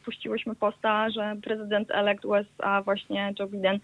puściłyśmy 0.05 0.55
posta, 0.55 1.09
że 1.09 1.35
prezydent 1.43 1.91
elect 1.91 2.25
USA, 2.25 2.81
właśnie 2.81 3.33
Joe 3.39 3.47
Biden, 3.47 3.79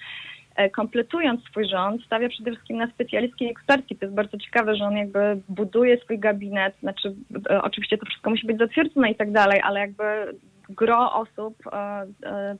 e, 0.55 0.69
kompletując 0.69 1.43
swój 1.43 1.69
rząd, 1.69 2.03
stawia 2.03 2.29
przede 2.29 2.51
wszystkim 2.51 2.77
na 2.77 2.87
specjalistki 2.87 3.45
i 3.45 3.49
ekspertki. 3.49 3.95
To 3.95 4.05
jest 4.05 4.15
bardzo 4.15 4.37
ciekawe, 4.37 4.75
że 4.75 4.83
on 4.85 4.97
jakby 4.97 5.41
buduje 5.49 5.97
swój 5.97 6.19
gabinet, 6.19 6.75
znaczy 6.79 7.15
oczywiście 7.61 7.97
to 7.97 8.05
wszystko 8.05 8.29
musi 8.29 8.47
być 8.47 8.57
zatwierdzone 8.57 9.11
i 9.11 9.15
tak 9.15 9.31
dalej, 9.31 9.61
ale 9.63 9.79
jakby 9.79 10.03
gro 10.69 11.13
osób 11.13 11.55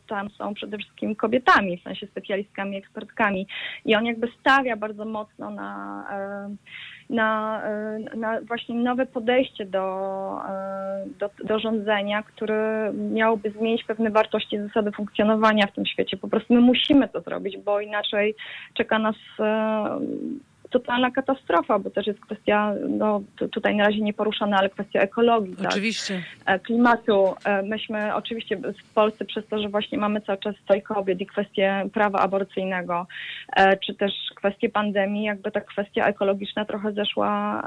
tam 0.08 0.30
są 0.30 0.54
przede 0.54 0.78
wszystkim 0.78 1.16
kobietami, 1.16 1.78
w 1.78 1.84
sensie 1.84 2.08
specjalistkami, 2.08 2.78
ekspertkami. 2.78 3.48
I 3.86 3.96
on 3.96 4.06
jakby 4.06 4.28
stawia 4.40 4.78
bardzo 4.78 5.06
mocno 5.06 5.52
na 5.52 6.04
na, 7.10 7.62
e, 7.64 8.00
na 8.18 8.42
właśnie 8.42 8.76
nowe 8.76 9.06
podejście 9.06 9.66
do, 9.66 10.40
e, 10.50 11.06
do, 11.20 11.30
do 11.44 11.60
rządzenia, 11.60 12.24
które 12.24 12.92
miałoby 12.94 13.52
zmienić 13.52 13.84
pewne 13.84 14.10
wartości, 14.10 14.60
zasady 14.60 14.92
funkcjonowania 14.92 15.68
w 15.68 15.76
tym 15.76 15.86
świecie. 15.86 16.18
Po 16.18 16.28
prostu 16.28 16.54
my 16.54 16.62
musimy 16.62 17.10
to 17.10 17.22
zrobić, 17.22 17.58
bo 17.58 17.80
inaczej 17.80 18.36
czeka 18.74 19.00
nas 19.00 19.16
e, 19.40 20.00
totalna 20.74 21.12
katastrofa, 21.12 21.80
bo 21.80 21.90
też 21.90 22.08
jest 22.08 22.20
kwestia, 22.20 22.74
no 22.90 23.22
tutaj 23.52 23.76
na 23.76 23.84
razie 23.84 24.02
nie 24.02 24.14
poruszana, 24.14 24.58
ale 24.58 24.70
kwestia 24.70 25.00
ekologii. 25.02 25.56
Tak? 25.56 25.72
Oczywiście. 25.72 26.24
Tak? 26.46 26.62
Klimatu. 26.62 27.36
E, 27.46 27.64
myśmy 27.64 28.16
oczywiście 28.16 28.58
w 28.58 28.94
Polsce 28.94 29.26
przez 29.26 29.48
to, 29.48 29.62
że 29.62 29.70
właśnie 29.70 29.98
mamy 29.98 30.22
cały 30.22 30.38
czas 30.38 30.56
stoj 30.64 30.82
kobiet 30.82 31.22
i 31.22 31.26
kwestię 31.26 31.90
prawa 31.94 32.20
aborcyjnego, 32.20 33.08
e, 33.56 33.78
czy 33.78 33.94
też 33.94 34.12
kwestie 34.36 34.70
pandemii, 34.70 35.24
jakby 35.24 35.52
ta 35.52 35.62
kwestia 35.62 36.08
ekologiczna 36.08 36.66
trochę 36.66 36.94
zeszła, 36.94 37.64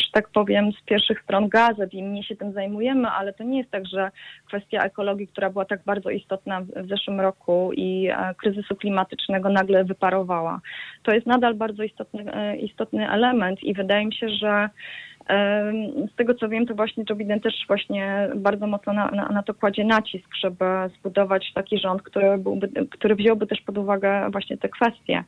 że 0.00 0.08
tak 0.12 0.28
powiem, 0.28 0.72
z 0.72 0.84
pierwszych 0.84 1.20
stron 1.22 1.48
gazet 1.48 1.94
i 1.94 2.02
mnie 2.02 2.24
się 2.24 2.36
tym 2.36 2.52
zajmujemy, 2.52 3.08
ale 3.08 3.32
to 3.32 3.44
nie 3.44 3.58
jest 3.58 3.70
tak, 3.70 3.86
że 3.86 4.10
kwestia 4.46 4.82
ekologii, 4.82 5.28
która 5.28 5.50
była 5.50 5.64
tak 5.64 5.80
bardzo 5.84 6.10
istotna 6.10 6.60
w 6.60 6.88
zeszłym 6.88 7.20
roku 7.20 7.70
i 7.76 8.08
kryzysu 8.36 8.76
klimatycznego 8.76 9.48
nagle 9.48 9.84
wyparowała. 9.84 10.60
To 11.02 11.12
jest 11.12 11.26
nadal 11.26 11.54
bardzo 11.54 11.82
istotne 11.82 12.03
istotny, 12.04 12.34
e, 12.34 12.56
istotny 12.56 13.10
element 13.10 13.62
i 13.62 13.74
wydaje 13.74 14.06
mi 14.06 14.14
się, 14.14 14.28
że 14.28 14.68
z 16.12 16.16
tego 16.16 16.34
co 16.34 16.48
wiem, 16.48 16.66
to 16.66 16.74
właśnie 16.74 17.04
Joe 17.10 17.16
Biden 17.16 17.40
też 17.40 17.54
właśnie 17.68 18.28
bardzo 18.36 18.66
mocno 18.66 18.92
na, 18.92 19.10
na, 19.10 19.28
na, 19.28 19.42
to 19.42 19.54
kładzie 19.54 19.84
nacisk, 19.84 20.28
żeby 20.40 20.64
zbudować 20.98 21.52
taki 21.54 21.78
rząd, 21.78 22.02
który, 22.02 22.38
byłby, 22.38 22.68
który 22.90 23.14
wziąłby 23.14 23.46
też 23.46 23.60
pod 23.60 23.78
uwagę 23.78 24.30
właśnie 24.30 24.56
te 24.56 24.68
kwestie. 24.68 25.24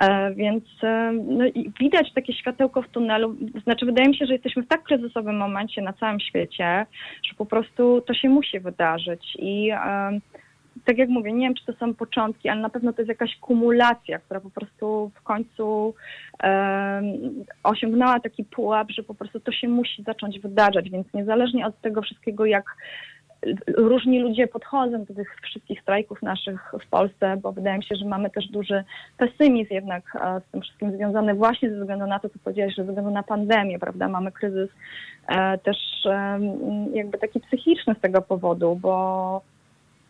E, 0.00 0.34
więc 0.34 0.64
no, 1.12 1.44
widać 1.80 2.12
takie 2.14 2.32
światełko 2.32 2.82
w 2.82 2.88
tunelu. 2.88 3.36
Znaczy, 3.64 3.86
wydaje 3.86 4.08
mi 4.08 4.16
się, 4.16 4.26
że 4.26 4.32
jesteśmy 4.32 4.62
w 4.62 4.68
tak 4.68 4.82
kryzysowym 4.82 5.36
momencie 5.36 5.82
na 5.82 5.92
całym 5.92 6.20
świecie, 6.20 6.86
że 7.28 7.34
po 7.38 7.46
prostu 7.46 8.00
to 8.00 8.14
się 8.14 8.28
musi 8.28 8.60
wydarzyć. 8.60 9.36
I 9.38 9.70
tak 10.84 10.98
jak 10.98 11.08
mówię, 11.08 11.32
nie 11.32 11.46
wiem, 11.46 11.54
czy 11.54 11.64
to 11.66 11.72
są 11.72 11.94
początki, 11.94 12.48
ale 12.48 12.60
na 12.60 12.70
pewno 12.70 12.92
to 12.92 13.02
jest 13.02 13.08
jakaś 13.08 13.36
kumulacja, 13.36 14.18
która 14.18 14.40
po 14.40 14.50
prostu 14.50 15.10
w 15.14 15.22
końcu 15.22 15.94
osiągnęła 17.62 18.20
taki 18.20 18.44
pułap, 18.44 18.90
że 18.90 19.02
po 19.02 19.14
prostu 19.14 19.40
to 19.40 19.52
się 19.52 19.68
musi 19.68 20.02
zacząć 20.02 20.40
wydarzać, 20.40 20.90
więc 20.90 21.06
niezależnie 21.14 21.66
od 21.66 21.80
tego 21.80 22.02
wszystkiego, 22.02 22.46
jak 22.46 22.64
różni 23.76 24.20
ludzie 24.20 24.48
podchodzą 24.48 25.04
do 25.04 25.14
tych 25.14 25.36
wszystkich 25.42 25.80
strajków 25.80 26.22
naszych 26.22 26.72
w 26.86 26.86
Polsce, 26.86 27.36
bo 27.36 27.52
wydaje 27.52 27.78
mi 27.78 27.84
się, 27.84 27.94
że 27.96 28.04
mamy 28.04 28.30
też 28.30 28.48
duży 28.48 28.84
pesymizm 29.18 29.74
jednak 29.74 30.16
e, 30.20 30.40
z 30.40 30.52
tym 30.52 30.60
wszystkim 30.60 30.96
związany 30.96 31.34
właśnie 31.34 31.70
ze 31.70 31.80
względu 31.80 32.06
na 32.06 32.18
to, 32.18 32.28
co 32.28 32.38
powiedziałeś, 32.44 32.76
ze 32.76 32.84
względu 32.84 33.10
na 33.10 33.22
pandemię, 33.22 33.78
prawda, 33.78 34.08
mamy 34.08 34.32
kryzys 34.32 34.70
e, 35.28 35.58
też 35.58 35.76
jakby 36.92 37.18
taki 37.18 37.40
psychiczny 37.40 37.94
z 37.98 38.00
tego 38.00 38.22
powodu, 38.22 38.76
bo 38.76 39.42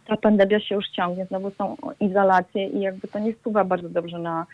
ta 0.07 0.17
pandemia 0.17 0.61
się 0.61 0.75
już 0.75 0.89
ciągnie, 0.89 1.27
znowu 1.27 1.51
są 1.51 1.77
izolacje 2.01 2.67
i 2.67 2.81
jakby 2.81 3.09
to 3.09 3.19
nie 3.19 3.33
wpływa 3.33 3.65
bardzo 3.65 3.89
dobrze 3.89 4.19
na 4.19 4.47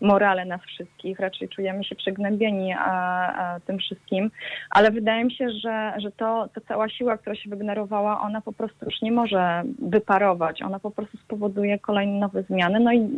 morale 0.00 0.44
nas 0.44 0.60
wszystkich, 0.62 1.20
raczej 1.20 1.48
czujemy 1.48 1.84
się 1.84 1.94
przygnębieni 1.94 2.72
a, 2.72 2.92
a 3.36 3.60
tym 3.60 3.78
wszystkim, 3.78 4.30
ale 4.70 4.90
wydaje 4.90 5.24
mi 5.24 5.32
się, 5.32 5.50
że, 5.50 5.92
że 5.98 6.12
to, 6.12 6.48
to 6.54 6.60
cała 6.60 6.88
siła, 6.88 7.16
która 7.16 7.36
się 7.36 7.50
wygenerowała, 7.50 8.20
ona 8.20 8.40
po 8.40 8.52
prostu 8.52 8.84
już 8.84 9.02
nie 9.02 9.12
może 9.12 9.62
wyparować, 9.82 10.62
ona 10.62 10.78
po 10.78 10.90
prostu 10.90 11.18
spowoduje 11.18 11.78
kolejne 11.78 12.18
nowe 12.18 12.42
zmiany, 12.42 12.80
no 12.80 12.92
i 12.92 13.08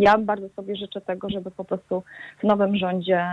ja 0.00 0.18
bardzo 0.18 0.48
sobie 0.48 0.76
życzę 0.76 1.00
tego, 1.00 1.30
żeby 1.30 1.50
po 1.50 1.64
prostu 1.64 2.02
w 2.38 2.44
nowym 2.44 2.76
rządzie 2.76 3.26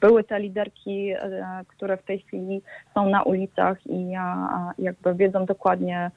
były 0.00 0.24
te 0.24 0.40
liderki, 0.40 1.10
e, 1.10 1.64
które 1.68 1.96
w 1.96 2.02
tej 2.02 2.18
chwili 2.18 2.62
są 2.94 3.08
na 3.10 3.22
ulicach 3.22 3.86
i 3.86 4.10
jakby 4.78 5.14
wiedzą 5.14 5.46
dokładnie, 5.46 6.10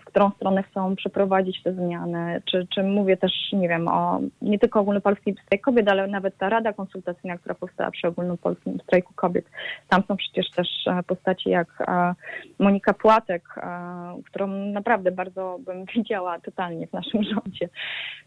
w 0.00 0.04
którą 0.04 0.30
stronę 0.30 0.62
chcą 0.62 0.96
przeprowadzić 0.96 1.62
te 1.62 1.72
zmiany, 1.72 2.42
czy, 2.44 2.66
czy 2.74 2.82
mówię 2.82 3.16
też, 3.16 3.32
nie 3.52 3.68
wiem, 3.68 3.88
o 3.88 4.20
nie 4.42 4.58
tylko 4.58 4.80
ogólnopolskim 4.80 5.34
strajku 5.34 5.64
kobiet, 5.64 5.88
ale 5.88 6.06
nawet 6.06 6.38
ta 6.38 6.48
rada 6.48 6.72
konsultacyjna, 6.72 7.38
która 7.38 7.54
powstała 7.54 7.90
przy 7.90 8.08
ogólnopolskim 8.08 8.80
strajku 8.80 9.14
kobiet. 9.14 9.44
Tam 9.88 10.02
są 10.08 10.16
przecież 10.16 10.50
też 10.50 10.68
e, 10.86 11.02
postaci 11.02 11.50
jak 11.50 11.68
e, 11.80 12.14
Monika 12.58 12.94
Płatek, 12.94 13.44
e, 13.56 14.22
którą 14.26 14.46
naprawdę 14.46 15.10
bardzo 15.10 15.58
bym 15.60 15.84
widziała 15.94 16.40
totalnie 16.40 16.86
w 16.86 16.92
naszym 16.92 17.22
rządzie, 17.22 17.68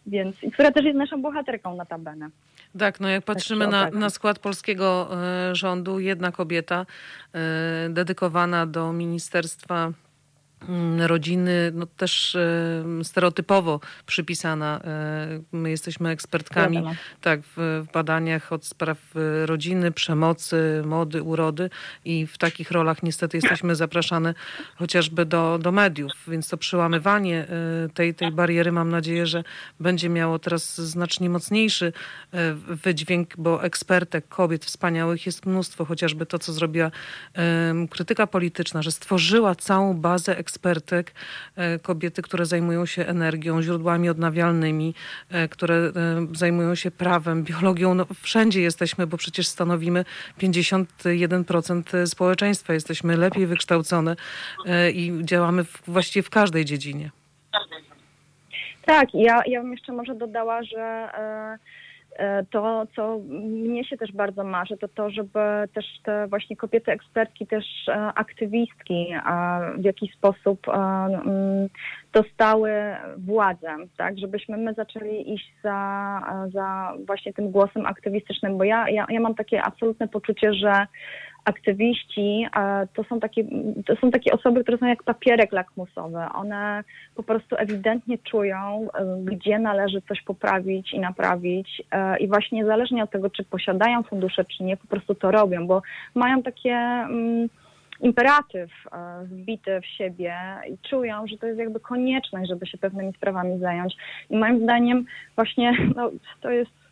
więc 0.08 0.44
i 0.44 0.52
która 0.52 0.72
też 0.72 0.86
jest 0.86 0.98
naszą 0.98 1.22
bohaterką 1.22 1.76
na 1.76 1.86
tabelę. 1.86 2.30
Tak, 2.80 3.00
no 3.00 3.10
jak 3.10 3.26
patrzymy 3.26 3.68
na, 3.68 3.89
na 3.89 4.10
skład 4.10 4.39
polskiego 4.39 5.10
rządu, 5.52 6.00
jedna 6.00 6.32
kobieta 6.32 6.86
dedykowana 7.89 8.66
do 8.66 8.94
Ministerstwa 8.94 9.92
rodziny, 10.99 11.71
no 11.73 11.86
też 11.86 12.38
stereotypowo 13.04 13.80
przypisana. 14.06 14.82
E, 14.84 15.41
my 15.52 15.69
jesteśmy 15.69 16.10
ekspertkami 16.10 16.84
tak, 17.22 17.39
w, 17.57 17.86
badaniach 17.93 18.53
od 18.53 18.66
spraw 18.66 18.97
e, 19.16 19.45
rodziny, 19.45 19.91
przemocy, 19.91 20.82
mody, 20.86 21.24
urody 21.24 21.70
i 22.05 22.28
w 22.28 22.38
takich 22.38 22.72
rolach 22.72 23.03
niestety 23.03 23.38
jesteśmy 23.38 23.76
zapraszane 23.76 24.34
chociażby 24.76 25.26
do, 25.26 25.59
do 25.61 25.72
mediów, 25.72 26.11
więc 26.28 26.49
to 26.49 26.57
przełamywanie 26.57 27.47
e, 27.47 27.89
tej, 27.93 28.14
tej 28.14 28.32
bariery 28.32 28.72
mam 28.72 28.89
nadzieję, 28.89 29.28
że 29.28 29.43
będzie 29.80 30.09
miało 30.09 30.39
teraz 30.39 30.82
znacznie 30.82 31.30
mocniejszy 31.30 31.93
wydźwięk, 32.68 33.38
bo 33.38 33.64
ekspertek, 33.64 34.28
kobiet 34.28 34.66
wspaniałych 34.66 35.26
jest 35.26 35.45
mnóstwo, 35.45 35.86
chociażby 35.86 36.26
to, 36.26 36.39
co 36.39 36.53
zrobiła 36.53 36.91
krytyka 37.89 38.28
polityczna, 38.28 38.82
że 38.82 38.91
stworzyła 38.91 39.55
całą 39.55 39.93
bazę 39.93 40.38
ekspertek, 40.54 41.14
e, 41.56 41.80
kobiety, 41.80 42.22
które 42.22 42.45
zajmują 42.45 42.86
się 42.86 43.06
energią, 43.06 43.62
źródłami 43.62 44.10
odnawialnymi, 44.10 44.93
e, 45.32 45.47
które 45.47 45.76
e, 45.76 45.91
zajmują 46.34 46.76
się 46.76 46.91
prawem, 46.91 47.43
biologią. 47.43 47.93
No, 47.93 48.06
wszędzie 48.22 48.62
jesteśmy, 48.62 49.08
bo 49.08 49.18
przecież 49.18 49.47
stanowimy 49.47 50.06
51% 50.39 52.08
społeczeństwa. 52.08 52.74
Jesteśmy 52.74 53.18
lepiej 53.18 53.47
wykształcone 53.47 54.16
i 54.93 55.12
działamy 55.22 55.64
w, 55.64 55.82
właściwie 55.88 56.24
w 56.24 56.30
każdej 56.30 56.66
dziedzinie. 56.66 57.10
Tak, 58.86 59.10
ja, 59.14 59.41
ja 59.47 59.62
bym 59.62 59.72
jeszcze 59.72 59.93
może 59.93 60.16
dodała, 60.16 60.64
że 60.64 61.10
to, 62.51 62.88
co 62.95 63.20
mnie 63.30 63.86
się 63.86 63.97
też 63.97 64.11
bardzo 64.11 64.43
marzy, 64.43 64.78
to 64.78 64.88
to, 64.88 65.09
żeby 65.09 65.39
też 65.74 65.86
te 66.03 66.28
właśnie 66.28 66.55
kobiety 66.55 66.91
ekspertki, 66.91 67.47
też 67.47 67.66
e, 67.88 67.93
aktywistki 67.95 69.07
e, 69.11 69.22
w 69.78 69.84
jakiś 69.84 70.14
sposób 70.14 70.68
e, 70.68 70.72
mm, 70.72 71.70
dostały 72.14 72.72
władzę, 73.18 73.76
tak, 73.97 74.18
żebyśmy 74.18 74.57
my 74.57 74.74
zaczęli 74.74 75.34
iść 75.34 75.53
za, 75.64 76.22
e, 76.32 76.49
za 76.51 76.93
właśnie 77.07 77.34
tym 77.34 77.51
głosem 77.51 77.86
aktywistycznym, 77.86 78.57
bo 78.57 78.64
ja, 78.64 78.89
ja, 78.89 79.05
ja 79.09 79.20
mam 79.20 79.36
takie 79.36 79.61
absolutne 79.61 80.07
poczucie, 80.07 80.53
że 80.53 80.88
aktywiści 81.46 82.48
to 82.94 83.04
są, 83.04 83.20
takie, 83.20 83.44
to 83.86 83.96
są 83.96 84.12
takie 84.12 84.34
osoby, 84.34 84.64
które 84.64 84.78
są 84.78 84.86
jak 84.86 85.04
papierek 85.04 85.52
lakmusowy. 85.52 86.20
One 86.34 86.84
po 87.16 87.24
prostu 87.24 87.56
ewidentnie 87.60 88.18
czują, 88.18 88.88
e, 88.94 89.18
gdzie 89.24 89.60
należy 89.60 90.02
coś 90.02 90.22
poprawić 90.22 90.94
i 90.94 91.00
naprawić 91.00 91.82
e, 91.91 92.18
i 92.18 92.28
właśnie 92.28 92.58
niezależnie 92.58 93.04
od 93.04 93.12
tego, 93.12 93.30
czy 93.30 93.44
posiadają 93.44 94.04
fundusze, 94.04 94.46
czy 94.46 94.64
nie, 94.64 94.78
po 94.78 94.88
prostu 94.88 95.16
to 95.16 95.32
robią, 95.32 95.68
bo 95.68 95.82
mają 96.16 96.44
takie 96.44 96.74
mm, 96.74 97.50
imperatyw 98.02 98.72
e, 98.91 99.24
wbity 99.26 99.82
w 99.82 99.86
siebie 99.86 100.36
i 100.70 100.78
czują, 100.89 101.28
że 101.28 101.38
to 101.38 101.48
jest 101.48 101.60
jakby 101.60 101.80
konieczność, 101.80 102.50
żeby 102.50 102.66
się 102.66 102.78
pewnymi 102.78 103.14
sprawami 103.14 103.60
zająć. 103.60 103.96
I 104.30 104.38
moim 104.38 104.64
zdaniem 104.64 105.06
właśnie 105.36 105.74
no, 105.96 106.12
to 106.41 106.52
jest 106.52 106.83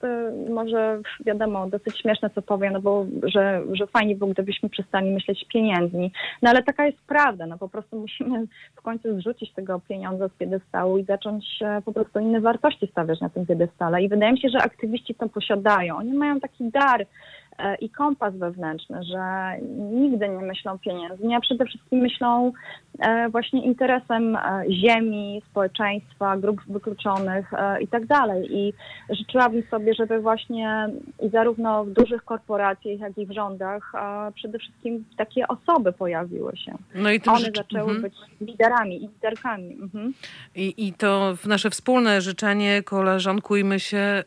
może 0.50 1.02
wiadomo, 1.26 1.68
dosyć 1.68 2.00
śmieszne 2.02 2.30
co 2.30 2.42
powiem, 2.42 2.74
no 2.74 2.82
bo 2.82 3.06
że, 3.24 3.64
że 3.74 3.88
fajnie 3.88 4.16
było, 4.16 4.32
gdybyśmy 4.32 4.70
przestali 4.70 5.12
myśleć 5.12 5.46
pieniędzmi. 5.54 6.12
No 6.42 6.50
ale 6.50 6.64
taka 6.64 6.86
jest 6.86 6.98
prawda, 7.08 7.46
no 7.46 7.58
po 7.58 7.70
prostu 7.70 8.00
musimy 8.00 8.48
w 8.76 8.82
końcu 8.82 9.20
zrzucić 9.20 9.54
tego 9.54 9.82
pieniądza 9.90 10.28
z 10.28 10.32
piedestału 10.32 10.98
i 10.98 11.04
zacząć 11.04 11.46
e, 11.62 11.82
po 11.86 11.94
prostu 11.94 12.20
inne 12.20 12.42
wartości 12.42 12.88
stawiać 12.88 13.22
na 13.22 13.30
tym 13.30 13.46
piedestale. 13.46 14.02
I 14.04 14.10
wydaje 14.10 14.32
mi 14.32 14.42
się, 14.42 14.50
że 14.50 14.58
aktywiści 14.58 15.16
to 15.16 15.30
posiadają. 15.30 15.98
Oni 15.98 16.14
mają 16.14 16.40
taki 16.40 16.70
dar 16.70 17.06
i 17.82 17.90
kompas 17.90 18.36
wewnętrzny, 18.36 19.04
że 19.04 19.54
nigdy 19.92 20.30
nie 20.30 20.46
myślą 20.46 20.80
pieniędzmi, 20.80 21.36
a 21.36 21.40
przede 21.40 21.66
wszystkim 21.66 22.00
myślą 22.00 22.52
e, 23.00 23.30
właśnie 23.30 23.66
interesem 23.66 24.36
e, 24.36 24.64
ziemi, 24.70 25.42
społeczeństwa, 25.52 26.38
grup 26.38 26.62
wykluczonych 26.68 27.54
e, 27.54 27.82
i 27.82 27.88
tak 27.88 28.06
dalej. 28.06 28.58
I 28.58 28.74
życzyłabym 29.10 29.64
sobie, 29.72 29.94
żeby 29.94 30.20
właśnie 30.22 30.90
i 31.22 31.30
zarówno 31.30 31.86
w 31.86 31.90
dużych 31.90 32.24
korporacjach, 32.26 33.00
jak 33.00 33.18
i 33.18 33.26
w 33.26 33.32
rządach 33.32 33.92
e, 33.96 34.32
przede 34.32 34.60
wszystkim 34.60 35.06
takie 35.18 35.48
osoby 35.48 35.94
pojawiły 35.94 36.58
się. 36.58 36.76
No 36.96 37.12
i 37.12 37.22
One 37.28 37.52
zaczęły 37.56 37.92
Mhm. 37.92 38.02
być 38.02 38.14
liderami 38.42 38.96
i 38.96 39.08
liderkami. 39.08 39.78
Mhm. 39.82 40.14
I, 40.56 40.88
I 40.88 40.94
to 40.94 41.36
w 41.36 41.48
nasze 41.48 41.70
wspólne 41.70 42.22
życzenie, 42.22 42.84
koleżankujmy 42.84 43.80
się, 43.80 43.98
e, 43.98 44.24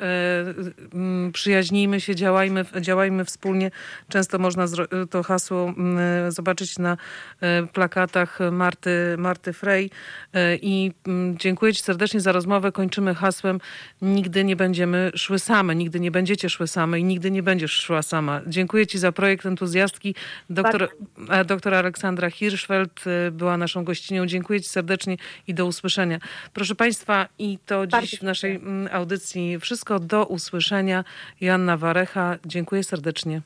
przyjaźnijmy 1.33 2.01
się, 2.01 2.15
działajmy, 2.15 2.65
działajmy 2.81 3.14
wspólnie. 3.25 3.71
Często 4.09 4.39
można 4.39 4.67
to 5.11 5.23
hasło 5.23 5.75
m, 5.79 5.99
zobaczyć 6.29 6.79
na 6.79 6.97
e, 7.41 7.67
plakatach 7.67 8.39
Marty, 8.53 9.15
Marty 9.19 9.53
Frey. 9.53 9.91
E, 10.33 10.57
I 10.57 10.93
m, 11.07 11.37
dziękuję 11.39 11.73
Ci 11.75 11.83
serdecznie 11.83 12.21
za 12.21 12.33
rozmowę. 12.33 12.73
Kończymy 12.73 13.15
hasłem 13.15 13.61
Nigdy 14.03 14.45
nie 14.45 14.57
będziemy 14.57 15.11
szły 15.15 15.39
same, 15.39 15.75
nigdy 15.75 16.01
nie 16.01 16.11
będziecie 16.11 16.51
szły 16.51 16.67
same 16.67 17.01
i 17.01 17.05
nigdy 17.05 17.31
nie 17.31 17.43
będziesz 17.43 17.73
szła 17.73 18.03
sama. 18.03 18.41
Dziękuję 18.47 18.87
Ci 18.87 18.99
za 18.99 19.13
projekt 19.13 19.47
entuzjastki. 19.47 20.15
Doktor, 20.51 20.89
doktor 21.47 21.75
Aleksandra 21.75 22.31
Hirschfeld 22.31 23.05
e, 23.07 23.31
była 23.31 23.57
naszą 23.57 23.85
gościnią. 23.85 24.27
Dziękuję 24.27 24.61
Ci 24.61 24.69
serdecznie 24.69 25.17
i 25.47 25.55
do 25.55 25.67
usłyszenia. 25.67 26.19
Proszę 26.53 26.75
Państwa, 26.75 27.29
i 27.39 27.59
to 27.67 27.87
dziś 27.87 28.19
w 28.19 28.23
naszej 28.23 28.55
mm, 28.57 28.89
audycji 28.93 29.59
wszystko. 29.61 30.01
Do 30.01 30.27
usłyszenia. 30.27 31.05
Joanna 31.41 31.77
Warecha. 31.77 32.39
Dziękuję 32.47 32.85
serdecznie. 33.05 33.43